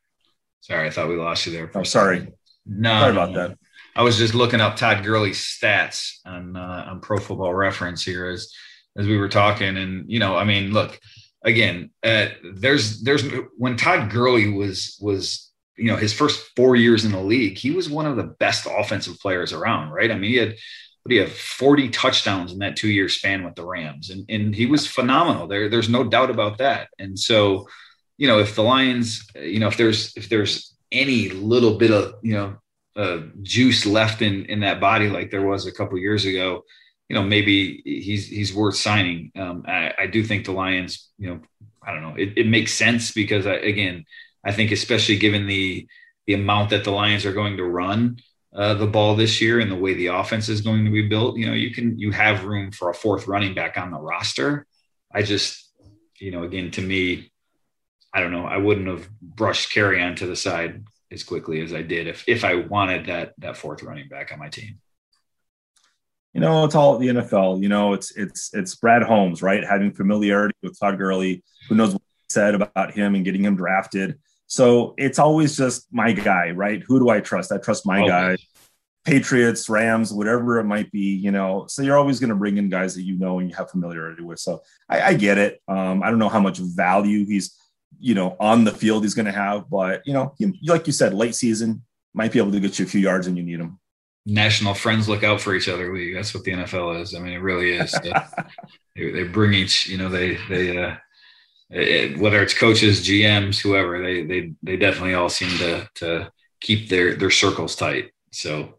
Sorry, 0.61 0.87
I 0.87 0.91
thought 0.91 1.09
we 1.09 1.17
lost 1.17 1.45
you 1.45 1.51
there. 1.51 1.65
I'm 1.75 1.81
oh, 1.81 1.83
sorry. 1.83 2.31
No, 2.65 2.99
sorry 2.99 3.11
about 3.11 3.33
that. 3.35 3.57
I 3.95 4.01
was 4.01 4.17
just 4.17 4.33
looking 4.33 4.61
up 4.61 4.77
Todd 4.77 5.03
Gurley's 5.03 5.39
stats 5.39 6.19
on 6.25 6.55
uh, 6.55 6.85
on 6.87 7.01
Pro 7.01 7.17
Football 7.17 7.53
Reference 7.53 8.03
here 8.03 8.27
as 8.27 8.51
as 8.97 9.07
we 9.07 9.17
were 9.17 9.29
talking, 9.29 9.75
and 9.75 10.09
you 10.09 10.19
know, 10.19 10.37
I 10.37 10.45
mean, 10.45 10.71
look 10.71 10.97
again. 11.43 11.91
Uh, 12.01 12.27
there's 12.53 13.01
there's 13.01 13.23
when 13.57 13.75
Todd 13.75 14.09
Gurley 14.09 14.49
was 14.49 14.97
was 15.01 15.51
you 15.77 15.85
know 15.85 15.95
his 15.95 16.13
first 16.13 16.51
four 16.55 16.75
years 16.75 17.05
in 17.05 17.11
the 17.11 17.21
league, 17.21 17.57
he 17.57 17.71
was 17.71 17.89
one 17.89 18.05
of 18.05 18.15
the 18.15 18.23
best 18.23 18.67
offensive 18.69 19.19
players 19.19 19.53
around, 19.53 19.91
right? 19.91 20.11
I 20.11 20.15
mean, 20.15 20.31
he 20.31 20.37
had 20.37 20.55
but 21.03 21.11
he 21.11 21.17
had 21.17 21.29
40 21.29 21.89
touchdowns 21.89 22.53
in 22.53 22.59
that 22.59 22.77
two 22.77 22.87
year 22.87 23.09
span 23.09 23.43
with 23.43 23.55
the 23.55 23.65
Rams, 23.65 24.09
and 24.09 24.25
and 24.29 24.55
he 24.55 24.65
was 24.65 24.87
phenomenal. 24.87 25.47
There, 25.47 25.69
there's 25.69 25.89
no 25.89 26.03
doubt 26.03 26.29
about 26.29 26.59
that. 26.59 26.87
And 26.97 27.19
so, 27.19 27.67
you 28.17 28.27
know, 28.27 28.39
if 28.39 28.55
the 28.55 28.63
Lions, 28.63 29.27
you 29.35 29.59
know, 29.59 29.67
if 29.67 29.77
there's 29.77 30.15
if 30.15 30.29
there's 30.29 30.73
any 30.91 31.29
little 31.29 31.77
bit 31.77 31.91
of 31.91 32.15
you 32.21 32.33
know 32.33 32.55
uh, 32.95 33.21
juice 33.41 33.85
left 33.85 34.21
in 34.21 34.45
in 34.45 34.61
that 34.61 34.79
body 34.79 35.09
like 35.09 35.29
there 35.29 35.45
was 35.45 35.65
a 35.65 35.73
couple 35.73 35.97
years 35.97 36.23
ago, 36.23 36.63
you 37.09 37.15
know, 37.15 37.23
maybe 37.23 37.81
he's 37.83 38.27
he's 38.27 38.53
worth 38.53 38.75
signing. 38.75 39.31
Um, 39.35 39.65
I, 39.67 39.93
I, 39.99 40.07
do 40.07 40.23
think 40.23 40.45
the 40.45 40.51
Lions, 40.51 41.09
you 41.17 41.27
know, 41.27 41.41
I 41.85 41.91
don't 41.91 42.01
know, 42.01 42.15
it, 42.15 42.37
it 42.37 42.47
makes 42.47 42.73
sense 42.73 43.11
because 43.11 43.45
I, 43.45 43.55
again, 43.55 44.05
I 44.43 44.51
think 44.51 44.71
especially 44.71 45.17
given 45.17 45.47
the 45.47 45.87
the 46.25 46.33
amount 46.33 46.69
that 46.69 46.83
the 46.83 46.91
Lions 46.91 47.25
are 47.25 47.33
going 47.33 47.57
to 47.57 47.63
run 47.63 48.17
uh, 48.55 48.73
the 48.75 48.87
ball 48.87 49.15
this 49.15 49.41
year 49.41 49.59
and 49.59 49.71
the 49.71 49.75
way 49.75 49.93
the 49.93 50.07
offense 50.07 50.47
is 50.47 50.61
going 50.61 50.85
to 50.85 50.91
be 50.91 51.07
built, 51.07 51.37
you 51.37 51.45
know, 51.45 51.53
you 51.53 51.71
can 51.71 51.97
you 51.97 52.11
have 52.11 52.45
room 52.45 52.71
for 52.71 52.89
a 52.89 52.93
fourth 52.93 53.27
running 53.27 53.53
back 53.53 53.77
on 53.77 53.91
the 53.91 53.99
roster. 53.99 54.65
I 55.11 55.23
just, 55.23 55.71
you 56.19 56.31
know, 56.31 56.43
again, 56.43 56.71
to 56.71 56.81
me, 56.81 57.31
I 58.13 58.21
don't 58.21 58.31
know. 58.31 58.45
I 58.45 58.57
wouldn't 58.57 58.87
have 58.87 59.09
brushed 59.21 59.73
Kerryon 59.73 60.15
to 60.17 60.27
the 60.27 60.35
side 60.35 60.83
as 61.11 61.23
quickly 61.23 61.61
as 61.61 61.73
I 61.73 61.81
did 61.81 62.07
if 62.07 62.23
if 62.27 62.43
I 62.43 62.55
wanted 62.55 63.07
that 63.07 63.33
that 63.39 63.57
fourth 63.57 63.83
running 63.83 64.07
back 64.07 64.31
on 64.31 64.39
my 64.39 64.49
team. 64.49 64.79
You 66.33 66.41
know, 66.41 66.65
it's 66.65 66.75
all 66.75 66.97
the 66.97 67.07
NFL. 67.07 67.61
You 67.61 67.69
know, 67.69 67.93
it's 67.93 68.11
it's 68.15 68.53
it's 68.53 68.75
Brad 68.75 69.03
Holmes, 69.03 69.41
right? 69.41 69.63
Having 69.63 69.93
familiarity 69.93 70.55
with 70.63 70.79
Todd 70.79 70.97
Gurley, 70.97 71.43
who 71.69 71.75
knows 71.75 71.93
what 71.93 72.01
he 72.01 72.33
said 72.33 72.55
about 72.55 72.93
him 72.93 73.15
and 73.15 73.25
getting 73.25 73.43
him 73.43 73.55
drafted. 73.55 74.19
So 74.47 74.93
it's 74.97 75.19
always 75.19 75.57
just 75.57 75.87
my 75.91 76.11
guy, 76.13 76.51
right? 76.51 76.83
Who 76.87 76.99
do 76.99 77.09
I 77.09 77.19
trust? 77.21 77.51
I 77.51 77.57
trust 77.57 77.85
my 77.85 78.07
guy. 78.07 78.37
Patriots, 79.05 79.67
Rams, 79.67 80.13
whatever 80.13 80.59
it 80.59 80.63
might 80.63 80.89
be, 80.91 81.15
you 81.15 81.31
know. 81.31 81.65
So 81.67 81.81
you're 81.81 81.97
always 81.97 82.19
going 82.19 82.29
to 82.29 82.35
bring 82.35 82.57
in 82.57 82.69
guys 82.69 82.95
that 82.95 83.03
you 83.03 83.17
know 83.17 83.39
and 83.39 83.49
you 83.49 83.55
have 83.55 83.69
familiarity 83.69 84.23
with. 84.23 84.39
So 84.39 84.61
I, 84.87 85.01
I 85.01 85.13
get 85.15 85.37
it. 85.37 85.61
Um, 85.67 86.01
I 86.01 86.09
don't 86.09 86.19
know 86.19 86.29
how 86.29 86.39
much 86.39 86.59
value 86.59 87.25
he's 87.25 87.57
you 87.99 88.15
know, 88.15 88.35
on 88.39 88.63
the 88.63 88.71
field 88.71 89.03
he's 89.03 89.13
going 89.13 89.25
to 89.25 89.31
have. 89.31 89.69
But, 89.69 90.05
you 90.05 90.13
know, 90.13 90.33
he, 90.37 90.59
like 90.63 90.87
you 90.87 90.93
said, 90.93 91.13
late 91.13 91.35
season 91.35 91.83
might 92.13 92.31
be 92.31 92.39
able 92.39 92.51
to 92.51 92.59
get 92.59 92.77
you 92.77 92.85
a 92.85 92.87
few 92.87 93.01
yards 93.01 93.27
and 93.27 93.37
you 93.37 93.43
need 93.43 93.59
him. 93.59 93.79
National 94.25 94.73
friends 94.73 95.09
look 95.09 95.23
out 95.23 95.41
for 95.41 95.55
each 95.55 95.67
other 95.69 95.93
league. 95.93 96.15
That's 96.15 96.33
what 96.33 96.43
the 96.43 96.51
NFL 96.51 97.01
is. 97.01 97.15
I 97.15 97.19
mean, 97.19 97.33
it 97.33 97.41
really 97.41 97.71
is. 97.71 97.91
they, 98.95 99.11
they, 99.11 99.23
bring 99.23 99.53
each, 99.53 99.87
you 99.87 99.97
know, 99.97 100.09
they, 100.09 100.37
they, 100.49 100.77
uh, 100.77 100.95
it, 101.73 102.17
whether 102.17 102.41
it's 102.41 102.53
coaches, 102.53 103.05
GMs, 103.05 103.59
whoever, 103.59 104.01
they, 104.01 104.23
they, 104.23 104.53
they 104.61 104.77
definitely 104.77 105.15
all 105.15 105.29
seem 105.29 105.49
to, 105.57 105.89
to 105.95 106.31
keep 106.61 106.89
their, 106.89 107.15
their 107.15 107.31
circles 107.31 107.75
tight. 107.75 108.11
So, 108.31 108.75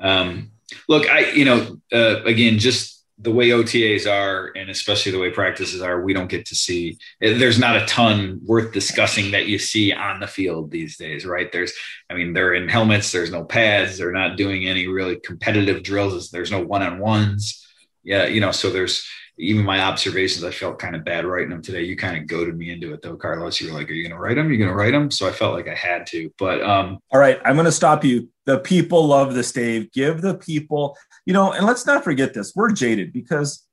um, 0.00 0.52
look, 0.88 1.08
I, 1.08 1.30
you 1.30 1.44
know, 1.44 1.80
uh, 1.92 2.22
again, 2.24 2.58
just 2.58 3.04
the 3.18 3.32
way 3.32 3.48
OTAs 3.48 4.10
are, 4.10 4.52
and 4.56 4.68
especially 4.70 5.10
the 5.10 5.18
way 5.18 5.30
practices 5.30 5.80
are, 5.80 6.02
we 6.02 6.12
don't 6.12 6.28
get 6.28 6.46
to 6.46 6.54
see. 6.54 6.98
There's 7.20 7.58
not 7.58 7.76
a 7.76 7.86
ton 7.86 8.40
worth 8.44 8.72
discussing 8.72 9.30
that 9.30 9.46
you 9.46 9.58
see 9.58 9.92
on 9.92 10.20
the 10.20 10.26
field 10.26 10.70
these 10.70 10.98
days, 10.98 11.24
right? 11.24 11.50
There's, 11.50 11.72
I 12.10 12.14
mean, 12.14 12.34
they're 12.34 12.54
in 12.54 12.68
helmets. 12.68 13.10
There's 13.10 13.32
no 13.32 13.44
pads. 13.44 13.96
They're 13.96 14.12
not 14.12 14.36
doing 14.36 14.66
any 14.66 14.86
really 14.86 15.16
competitive 15.16 15.82
drills. 15.82 16.30
There's 16.30 16.50
no 16.50 16.60
one 16.60 16.82
on 16.82 16.98
ones. 16.98 17.66
Yeah, 18.04 18.26
you 18.26 18.40
know, 18.40 18.52
so 18.52 18.70
there's 18.70 19.04
even 19.38 19.64
my 19.64 19.80
observations, 19.80 20.44
I 20.44 20.50
felt 20.50 20.78
kind 20.78 20.96
of 20.96 21.04
bad 21.04 21.26
writing 21.26 21.50
them 21.50 21.62
today. 21.62 21.82
You 21.82 21.96
kind 21.96 22.16
of 22.16 22.26
goaded 22.26 22.56
me 22.56 22.70
into 22.70 22.92
it 22.94 23.02
though, 23.02 23.16
Carlos. 23.16 23.60
You 23.60 23.70
were 23.70 23.78
like, 23.78 23.90
Are 23.90 23.92
you 23.92 24.08
gonna 24.08 24.20
write 24.20 24.36
them? 24.36 24.50
You're 24.50 24.58
gonna 24.58 24.76
write 24.76 24.92
them. 24.92 25.10
So 25.10 25.28
I 25.28 25.32
felt 25.32 25.54
like 25.54 25.68
I 25.68 25.74
had 25.74 26.06
to. 26.08 26.30
But 26.38 26.62
um 26.62 26.98
all 27.10 27.20
right, 27.20 27.38
I'm 27.44 27.56
gonna 27.56 27.72
stop 27.72 28.04
you. 28.04 28.30
The 28.46 28.58
people 28.58 29.06
love 29.06 29.34
this, 29.34 29.52
Dave. 29.52 29.92
Give 29.92 30.20
the 30.20 30.34
people, 30.34 30.96
you 31.26 31.32
know, 31.32 31.52
and 31.52 31.66
let's 31.66 31.86
not 31.86 32.04
forget 32.04 32.32
this. 32.32 32.54
We're 32.54 32.72
jaded 32.72 33.12
because 33.12 33.66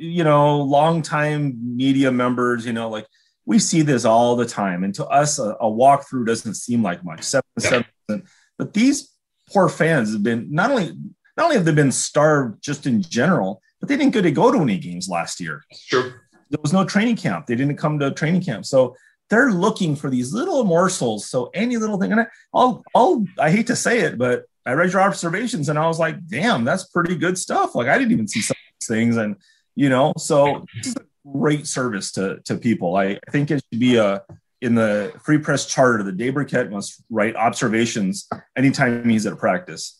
you 0.00 0.24
know, 0.24 0.62
longtime 0.62 1.76
media 1.76 2.10
members, 2.10 2.64
you 2.64 2.72
know, 2.72 2.88
like 2.88 3.06
we 3.44 3.58
see 3.58 3.82
this 3.82 4.06
all 4.06 4.34
the 4.34 4.46
time. 4.46 4.82
And 4.82 4.94
to 4.94 5.06
us, 5.06 5.38
a, 5.38 5.50
a 5.60 5.70
walkthrough 5.70 6.26
doesn't 6.26 6.54
seem 6.54 6.82
like 6.82 7.04
much, 7.04 7.22
seven, 7.22 7.44
yeah. 7.60 7.82
seven. 8.08 8.26
But 8.56 8.72
these 8.72 9.10
poor 9.52 9.68
fans 9.68 10.12
have 10.12 10.22
been 10.22 10.50
not 10.50 10.70
only 10.70 10.96
not 11.36 11.44
only 11.44 11.56
have 11.56 11.64
they 11.64 11.72
been 11.72 11.92
starved 11.92 12.62
just 12.62 12.86
in 12.86 13.02
general, 13.02 13.60
they 13.90 13.96
didn't 13.96 14.12
get 14.12 14.22
to 14.22 14.30
go 14.30 14.52
to 14.52 14.58
any 14.60 14.78
games 14.78 15.08
last 15.08 15.40
year. 15.40 15.64
Sure. 15.72 16.22
There 16.48 16.60
was 16.62 16.72
no 16.72 16.84
training 16.84 17.16
camp. 17.16 17.46
They 17.46 17.56
didn't 17.56 17.76
come 17.76 17.98
to 17.98 18.12
training 18.12 18.42
camp. 18.42 18.64
So 18.64 18.94
they're 19.28 19.50
looking 19.50 19.96
for 19.96 20.08
these 20.08 20.32
little 20.32 20.62
morsels. 20.62 21.28
So 21.28 21.50
any 21.54 21.76
little 21.76 21.98
thing, 21.98 22.12
and 22.12 22.20
I, 22.20 22.26
I'll, 22.54 22.84
I'll, 22.94 23.24
I 23.36 23.50
hate 23.50 23.66
to 23.66 23.74
say 23.74 24.00
it, 24.00 24.16
but 24.16 24.44
I 24.64 24.74
read 24.74 24.92
your 24.92 25.02
observations 25.02 25.68
and 25.68 25.76
I 25.78 25.88
was 25.88 25.98
like, 25.98 26.24
damn, 26.28 26.64
that's 26.64 26.84
pretty 26.84 27.16
good 27.16 27.36
stuff. 27.36 27.74
Like 27.74 27.88
I 27.88 27.98
didn't 27.98 28.12
even 28.12 28.28
see 28.28 28.42
some 28.42 28.54
of 28.54 28.74
these 28.80 28.88
things. 28.88 29.16
And, 29.16 29.36
you 29.74 29.88
know, 29.88 30.12
so 30.16 30.64
this 30.76 30.88
is 30.88 30.96
a 30.96 31.28
great 31.28 31.66
service 31.66 32.12
to, 32.12 32.38
to 32.44 32.56
people. 32.56 32.94
I, 32.94 33.18
I 33.26 33.30
think 33.30 33.50
it 33.50 33.64
should 33.72 33.80
be 33.80 33.96
a, 33.96 34.22
in 34.60 34.76
the 34.76 35.12
free 35.24 35.38
press 35.38 35.66
charter, 35.66 36.04
the 36.04 36.30
Birkett 36.30 36.70
must 36.70 37.02
write 37.10 37.34
observations 37.34 38.28
anytime 38.56 39.08
he's 39.08 39.26
at 39.26 39.32
a 39.32 39.36
practice 39.36 39.99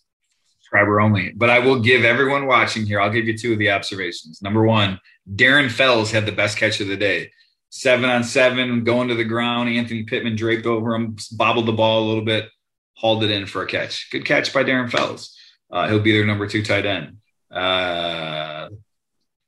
subscriber 0.71 1.01
only. 1.01 1.33
But 1.33 1.51
I 1.51 1.59
will 1.59 1.81
give 1.81 2.05
everyone 2.05 2.47
watching 2.47 2.87
here, 2.87 3.01
I'll 3.01 3.11
give 3.11 3.27
you 3.27 3.37
two 3.37 3.53
of 3.53 3.59
the 3.59 3.71
observations. 3.71 4.41
Number 4.41 4.63
one, 4.63 5.01
Darren 5.35 5.71
Fells 5.71 6.11
had 6.11 6.27
the 6.27 6.33
best 6.33 6.57
catch 6.57 6.81
of 6.81 6.89
the 6.89 6.97
day. 6.97 7.31
Seven 7.71 8.09
on 8.09 8.25
seven, 8.25 8.85
going 8.85 9.09
to 9.09 9.15
the 9.15 9.25
ground. 9.25 9.69
Anthony 9.69 10.05
Pittman 10.05 10.37
draped 10.37 10.67
over 10.67 10.95
him, 10.95 11.17
bobbled 11.33 11.67
the 11.67 11.73
ball 11.73 12.05
a 12.05 12.07
little 12.07 12.25
bit, 12.25 12.49
hauled 12.95 13.23
it 13.23 13.31
in 13.31 13.47
for 13.47 13.63
a 13.63 13.67
catch. 13.67 14.11
Good 14.11 14.25
catch 14.25 14.53
by 14.53 14.65
Darren 14.65 14.91
Fells. 14.91 15.37
Uh, 15.71 15.89
he'll 15.89 16.01
be 16.01 16.13
their 16.13 16.27
number 16.27 16.49
two 16.49 16.65
tight 16.65 16.87
end. 16.87 17.19
Uh, 17.51 18.69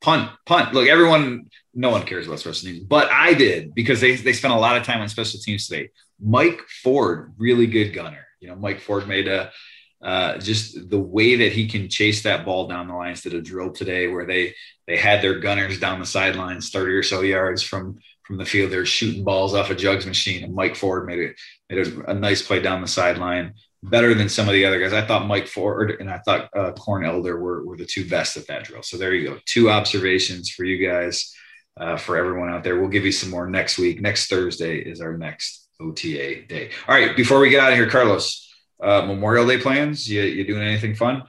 punt, 0.01 0.31
punt. 0.47 0.73
Look, 0.73 0.89
everyone, 0.89 1.51
no 1.75 1.91
one 1.91 2.03
cares 2.03 2.27
about 2.27 2.39
special 2.39 2.69
teams, 2.69 2.85
but 2.85 3.11
I 3.11 3.35
did 3.35 3.75
because 3.75 4.01
they, 4.01 4.15
they 4.15 4.33
spent 4.33 4.55
a 4.55 4.59
lot 4.59 4.77
of 4.77 4.85
time 4.85 5.01
on 5.01 5.09
special 5.09 5.41
teams 5.41 5.67
today. 5.67 5.91
Mike 6.21 6.61
Ford, 6.83 7.35
really 7.39 7.67
good 7.67 7.93
gunner. 7.93 8.27
You 8.41 8.49
know, 8.49 8.57
Mike 8.57 8.81
Ford 8.81 9.09
made 9.09 9.27
a 9.27 9.51
uh, 10.03 10.39
just 10.39 10.91
the 10.91 10.99
way 10.99 11.37
that 11.37 11.53
he 11.53 11.69
can 11.69 11.89
chase 11.89 12.23
that 12.23 12.45
ball 12.45 12.67
down 12.67 12.89
the 12.89 12.95
line 12.95 13.11
instead 13.11 13.35
of 13.35 13.45
drill 13.45 13.71
today, 13.71 14.09
where 14.09 14.27
they 14.27 14.55
they 14.87 14.97
had 14.97 15.23
their 15.23 15.39
gunners 15.39 15.79
down 15.79 16.01
the 16.01 16.07
sidelines, 16.07 16.71
30 16.71 16.93
or 16.93 17.03
so 17.03 17.21
yards 17.21 17.63
from 17.63 17.99
from 18.25 18.37
the 18.37 18.45
field. 18.45 18.73
They're 18.73 18.87
shooting 18.87 19.23
balls 19.23 19.55
off 19.55 19.71
a 19.71 19.75
jugs 19.75 20.07
machine, 20.07 20.43
and 20.43 20.55
Mike 20.55 20.75
Ford 20.75 21.07
made 21.07 21.21
it 21.21 21.41
made 21.71 21.87
a, 21.87 22.11
a 22.11 22.15
nice 22.15 22.43
play 22.43 22.61
down 22.61 22.81
the 22.81 22.89
sideline, 22.89 23.55
better 23.85 24.13
than 24.15 24.29
some 24.29 24.49
of 24.49 24.55
the 24.55 24.65
other 24.65 24.81
guys. 24.81 24.93
I 24.93 25.07
thought 25.07 25.27
Mike 25.27 25.47
Ford 25.47 25.97
and 26.01 26.11
I 26.11 26.19
thought 26.19 26.49
uh, 26.57 26.73
Corn 26.73 27.05
Elder 27.05 27.39
were 27.39 27.65
were 27.65 27.77
the 27.77 27.87
two 27.87 28.09
best 28.09 28.37
at 28.37 28.49
that 28.49 28.65
drill. 28.65 28.83
So 28.83 28.97
there 28.97 29.15
you 29.15 29.29
go, 29.29 29.39
two 29.47 29.71
observations 29.71 30.51
for 30.51 30.65
you 30.65 30.85
guys. 30.87 31.33
Uh, 31.75 31.97
for 31.97 32.19
everyone 32.19 32.51
out 32.51 32.63
there, 32.63 32.79
we'll 32.79 32.91
give 32.91 33.07
you 33.07 33.13
some 33.13 33.31
more 33.31 33.49
next 33.49 33.79
week. 33.79 33.99
Next 33.99 34.29
Thursday 34.29 34.79
is 34.79 35.01
our 35.01 35.17
next 35.17 35.69
OTA 35.81 36.43
day. 36.47 36.71
All 36.87 36.95
right, 36.95 37.17
before 37.17 37.41
we 37.41 37.49
get 37.49 37.61
out 37.61 37.73
of 37.73 37.79
here, 37.79 37.89
Carlos, 37.89 38.52
uh, 38.83 39.03
Memorial 39.07 39.47
Day 39.47 39.59
plans? 39.59 40.09
You, 40.09 40.23
you 40.23 40.47
doing 40.47 40.63
anything 40.63 40.95
fun? 40.95 41.23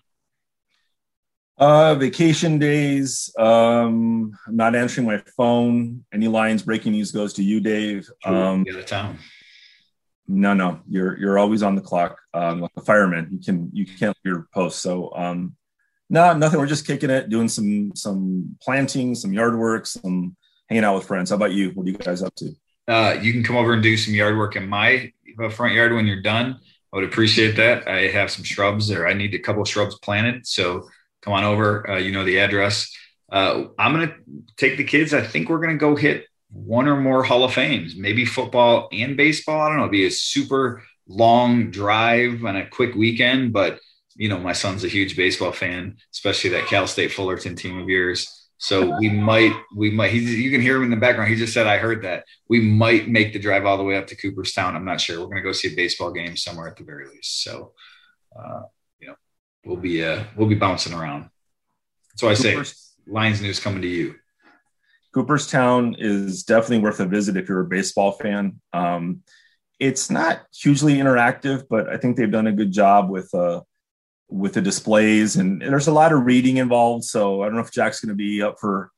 Uh, 1.58 1.94
vacation 1.96 2.58
days. 2.58 3.34
Um, 3.38 4.36
I'm 4.48 4.56
not 4.56 4.76
answering 4.76 5.06
my 5.06 5.22
phone. 5.38 6.04
Any 6.12 6.28
lines 6.28 6.64
breaking 6.64 6.94
news 6.94 7.12
goes 7.12 7.34
to 7.34 7.44
you, 7.44 7.60
Dave. 7.60 8.10
Um, 8.26 8.66
out 8.68 8.80
of 8.80 8.86
town. 8.86 9.20
No, 10.28 10.54
no, 10.54 10.80
you're 10.90 11.18
you're 11.20 11.38
always 11.38 11.62
on 11.62 11.76
the 11.76 11.82
clock. 11.82 12.18
Um, 12.34 12.62
like 12.62 12.72
a 12.78 12.82
fireman, 12.82 13.28
you 13.32 13.40
can 13.40 13.70
you 13.72 13.86
can't 13.86 14.18
leave 14.24 14.34
your 14.34 14.48
post. 14.54 14.82
So, 14.82 15.14
um, 15.16 15.56
no, 16.10 16.34
nothing. 16.36 16.60
We're 16.60 16.66
just 16.66 16.88
kicking 16.88 17.10
it, 17.10 17.30
doing 17.30 17.50
some 17.50 17.92
some 17.94 18.56
planting, 18.62 19.16
some 19.16 19.32
yard 19.32 19.58
work, 19.58 19.86
some 19.86 20.36
hanging 20.70 20.86
out 20.86 20.96
with 20.96 21.06
friends. 21.06 21.30
How 21.30 21.36
about 21.36 21.52
you? 21.52 21.70
What 21.72 21.86
are 21.86 21.90
you 21.92 21.98
guys 21.98 22.24
up 22.24 22.34
to? 22.36 22.50
Uh, 22.88 23.18
you 23.22 23.32
can 23.32 23.44
come 23.44 23.58
over 23.58 23.74
and 23.74 23.84
do 23.84 23.96
some 23.96 24.14
yard 24.14 24.38
work 24.38 24.56
in 24.56 24.68
my 24.68 25.12
front 25.52 25.76
yard 25.76 25.94
when 25.94 26.08
you're 26.08 26.22
done. 26.22 26.60
I 26.94 26.98
would 26.98 27.06
appreciate 27.06 27.56
that. 27.56 27.88
I 27.88 28.08
have 28.08 28.30
some 28.30 28.44
shrubs 28.44 28.88
there. 28.88 29.08
I 29.08 29.14
need 29.14 29.34
a 29.34 29.40
couple 29.40 29.66
shrubs 29.66 29.98
planted. 30.00 30.46
So 30.46 30.90
come 31.24 31.34
on 31.34 31.44
over. 31.44 31.90
Uh, 31.90 31.98
you 31.98 32.12
know 32.12 32.24
the 32.24 32.38
address. 32.40 32.96
Uh, 33.32 33.66
I'm 33.80 33.94
going 33.94 34.08
to 34.08 34.16
take 34.58 34.78
the 34.78 34.84
kids. 34.84 35.14
I 35.14 35.24
think 35.24 35.50
we're 35.50 35.60
going 35.60 35.74
to 35.74 35.78
go 35.78 35.96
hit 35.96 36.28
one 36.52 36.88
or 36.88 36.98
more 36.98 37.24
Hall 37.24 37.44
of 37.44 37.54
Fames, 37.54 37.96
maybe 37.96 38.26
football 38.26 38.90
and 38.92 39.18
baseball. 39.18 39.60
I 39.60 39.70
don't 39.70 39.78
know. 39.78 39.86
It'll 39.86 39.92
be 39.92 40.06
a 40.06 40.12
super 40.12 40.84
long 41.08 41.72
drive 41.72 42.46
on 42.46 42.56
a 42.56 42.68
quick 42.68 42.94
weekend, 42.94 43.54
but 43.54 43.80
you 44.16 44.30
know, 44.30 44.38
my 44.38 44.54
son's 44.54 44.84
a 44.84 44.88
huge 44.88 45.18
baseball 45.18 45.52
fan, 45.52 45.98
especially 46.14 46.52
that 46.52 46.68
Cal 46.68 46.86
State 46.86 47.12
Fullerton 47.12 47.56
team 47.56 47.80
of 47.80 47.90
yours. 47.90 48.43
So 48.64 48.96
we 48.98 49.10
might, 49.10 49.52
we 49.76 49.92
might, 49.92 50.12
he, 50.12 50.20
you 50.20 50.50
can 50.50 50.62
hear 50.62 50.78
him 50.78 50.84
in 50.84 50.90
the 50.90 50.96
background. 50.96 51.30
He 51.30 51.36
just 51.36 51.54
said, 51.54 51.68
I 51.68 51.78
heard 51.78 52.04
that. 52.04 52.24
We 52.48 52.62
might 52.62 53.10
make 53.10 53.34
the 53.34 53.40
drive 53.40 53.66
all 53.66 53.76
the 53.76 53.84
way 53.84 53.98
up 53.98 54.08
to 54.08 54.16
Cooperstown. 54.16 54.74
I'm 54.74 54.86
not 54.86 55.02
sure. 55.02 55.20
We're 55.20 55.26
going 55.26 55.44
to 55.44 55.44
go 55.44 55.52
see 55.52 55.74
a 55.74 55.76
baseball 55.76 56.14
game 56.14 56.38
somewhere 56.38 56.70
at 56.70 56.78
the 56.78 56.86
very 56.86 57.10
least. 57.10 57.44
So, 57.44 57.74
uh, 58.34 58.62
you 59.02 59.10
know, 59.10 59.16
we'll 59.66 59.76
be, 59.76 60.02
uh, 60.02 60.24
we'll 60.38 60.48
be 60.48 60.56
bouncing 60.56 60.94
around. 60.94 61.30
So 62.16 62.30
I 62.30 62.36
say 62.36 62.58
Lions 63.06 63.42
news 63.42 63.60
coming 63.60 63.82
to 63.82 63.88
you. 63.90 64.16
Cooperstown 65.14 65.98
is 66.00 66.44
definitely 66.44 66.80
worth 66.80 67.02
a 67.02 67.06
visit 67.06 67.36
if 67.36 67.50
you're 67.50 67.60
a 67.60 67.68
baseball 67.68 68.14
fan. 68.14 68.62
Um, 68.72 69.24
it's 69.78 70.10
not 70.10 70.44
hugely 70.56 70.94
interactive, 70.94 71.66
but 71.70 71.90
I 71.90 71.98
think 71.98 72.16
they've 72.16 72.32
done 72.32 72.48
a 72.48 72.54
good 72.54 72.72
job 72.72 73.10
with, 73.10 73.30
uh, 73.34 73.60
with 74.30 74.54
the 74.54 74.62
displays 74.62 75.36
and, 75.36 75.62
and, 75.62 75.72
there's 75.72 75.88
a 75.88 75.94
lot 75.94 76.12
of 76.12 76.26
reading 76.26 76.58
involved. 76.58 77.04
So 77.04 77.42
I 77.42 77.46
don't 77.46 77.56
know 77.56 77.62
if 77.62 77.72
Jack's 77.72 78.00
going 78.00 78.10
to 78.10 78.16
be 78.16 78.42
up 78.42 78.60
for, 78.60 78.92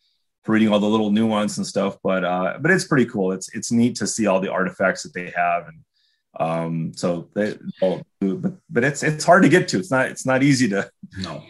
for 0.43 0.53
reading 0.53 0.69
all 0.69 0.79
the 0.79 0.87
little 0.87 1.11
nuance 1.11 1.57
and 1.57 1.65
stuff, 1.65 1.97
but 2.03 2.23
uh, 2.23 2.57
but 2.61 2.71
it's 2.71 2.85
pretty 2.85 3.05
cool. 3.05 3.31
It's 3.31 3.53
it's 3.53 3.71
neat 3.71 3.95
to 3.95 4.07
see 4.07 4.27
all 4.27 4.39
the 4.39 4.51
artifacts 4.51 5.01
that 5.03 5.13
they 5.13 5.33
have, 5.35 5.67
and 5.67 5.79
um, 6.39 6.91
so 6.95 7.29
they, 7.33 7.57
but 8.19 8.53
but 8.69 8.83
it's 8.83 9.01
it's 9.01 9.25
hard 9.25 9.41
to 9.41 9.49
get 9.49 9.67
to. 9.69 9.79
It's 9.79 9.89
not 9.89 10.07
it's 10.07 10.25
not 10.25 10.43
easy 10.43 10.69
to 10.69 10.89
no 11.17 11.43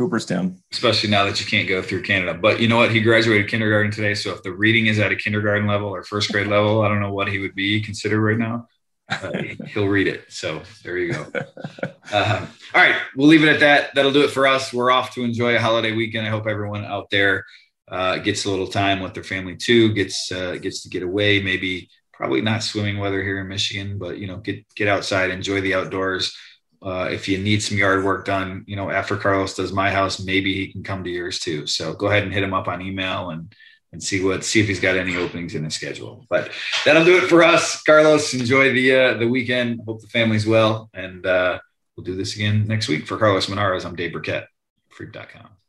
Cooperstown, 0.00 0.60
especially 0.72 1.10
now 1.10 1.24
that 1.26 1.40
you 1.40 1.46
can't 1.46 1.68
go 1.68 1.80
through 1.80 2.02
Canada. 2.02 2.34
But 2.34 2.58
you 2.58 2.66
know 2.66 2.78
what? 2.78 2.90
He 2.90 3.00
graduated 3.00 3.48
kindergarten 3.48 3.92
today, 3.92 4.14
so 4.14 4.32
if 4.32 4.42
the 4.42 4.52
reading 4.52 4.86
is 4.86 4.98
at 4.98 5.12
a 5.12 5.16
kindergarten 5.16 5.68
level 5.68 5.88
or 5.88 6.02
first 6.02 6.32
grade 6.32 6.48
level, 6.48 6.82
I 6.82 6.88
don't 6.88 7.00
know 7.00 7.12
what 7.12 7.28
he 7.28 7.38
would 7.38 7.54
be 7.54 7.80
considered 7.80 8.20
right 8.20 8.38
now 8.38 8.66
uh, 9.10 9.32
he'll 9.68 9.88
read 9.88 10.06
it. 10.06 10.24
So 10.28 10.62
there 10.84 10.98
you 10.98 11.12
go. 11.12 11.26
Uh, 12.12 12.46
all 12.74 12.82
right, 12.82 12.96
we'll 13.16 13.28
leave 13.28 13.42
it 13.42 13.48
at 13.48 13.60
that. 13.60 13.94
That'll 13.94 14.12
do 14.12 14.22
it 14.22 14.30
for 14.30 14.46
us. 14.46 14.72
We're 14.72 14.90
off 14.90 15.14
to 15.14 15.24
enjoy 15.24 15.56
a 15.56 15.60
holiday 15.60 15.92
weekend. 15.92 16.26
I 16.26 16.30
hope 16.30 16.46
everyone 16.46 16.84
out 16.84 17.10
there 17.10 17.44
uh, 17.88 18.18
gets 18.18 18.44
a 18.44 18.50
little 18.50 18.66
time 18.66 19.00
with 19.00 19.14
their 19.14 19.24
family 19.24 19.56
too. 19.56 19.92
Gets 19.92 20.32
uh, 20.32 20.56
gets 20.56 20.82
to 20.82 20.88
get 20.88 21.02
away. 21.02 21.42
Maybe 21.42 21.88
probably 22.12 22.40
not 22.40 22.62
swimming 22.62 22.98
weather 22.98 23.22
here 23.22 23.40
in 23.40 23.48
Michigan, 23.48 23.98
but 23.98 24.18
you 24.18 24.26
know, 24.26 24.36
get 24.36 24.64
get 24.74 24.88
outside, 24.88 25.30
enjoy 25.30 25.60
the 25.60 25.74
outdoors. 25.74 26.36
Uh, 26.82 27.08
if 27.12 27.28
you 27.28 27.36
need 27.38 27.62
some 27.62 27.76
yard 27.76 28.04
work 28.04 28.24
done, 28.24 28.64
you 28.66 28.74
know, 28.74 28.90
after 28.90 29.16
Carlos 29.16 29.54
does 29.54 29.72
my 29.72 29.90
house, 29.90 30.18
maybe 30.18 30.54
he 30.54 30.72
can 30.72 30.82
come 30.82 31.04
to 31.04 31.10
yours 31.10 31.38
too. 31.38 31.66
So 31.66 31.92
go 31.92 32.06
ahead 32.06 32.22
and 32.22 32.32
hit 32.32 32.42
him 32.42 32.54
up 32.54 32.68
on 32.68 32.80
email 32.80 33.30
and 33.30 33.54
and 33.92 34.02
see 34.02 34.22
what 34.24 34.44
see 34.44 34.60
if 34.60 34.68
he's 34.68 34.80
got 34.80 34.96
any 34.96 35.16
openings 35.16 35.54
in 35.54 35.64
his 35.64 35.74
schedule. 35.74 36.26
But 36.28 36.50
that'll 36.84 37.04
do 37.04 37.16
it 37.16 37.28
for 37.28 37.42
us. 37.42 37.82
Carlos, 37.82 38.34
enjoy 38.34 38.72
the 38.72 38.94
uh, 38.94 39.14
the 39.14 39.28
weekend. 39.28 39.80
Hope 39.86 40.00
the 40.00 40.06
family's 40.08 40.46
well, 40.46 40.90
and 40.94 41.24
uh, 41.26 41.58
we'll 41.96 42.04
do 42.04 42.16
this 42.16 42.34
again 42.36 42.66
next 42.66 42.88
week. 42.88 43.06
For 43.06 43.16
Carlos 43.16 43.46
Monarrez, 43.46 43.84
I'm 43.84 43.96
Dave 43.96 44.12
Birkett, 44.12 44.46
freep.com. 44.96 45.59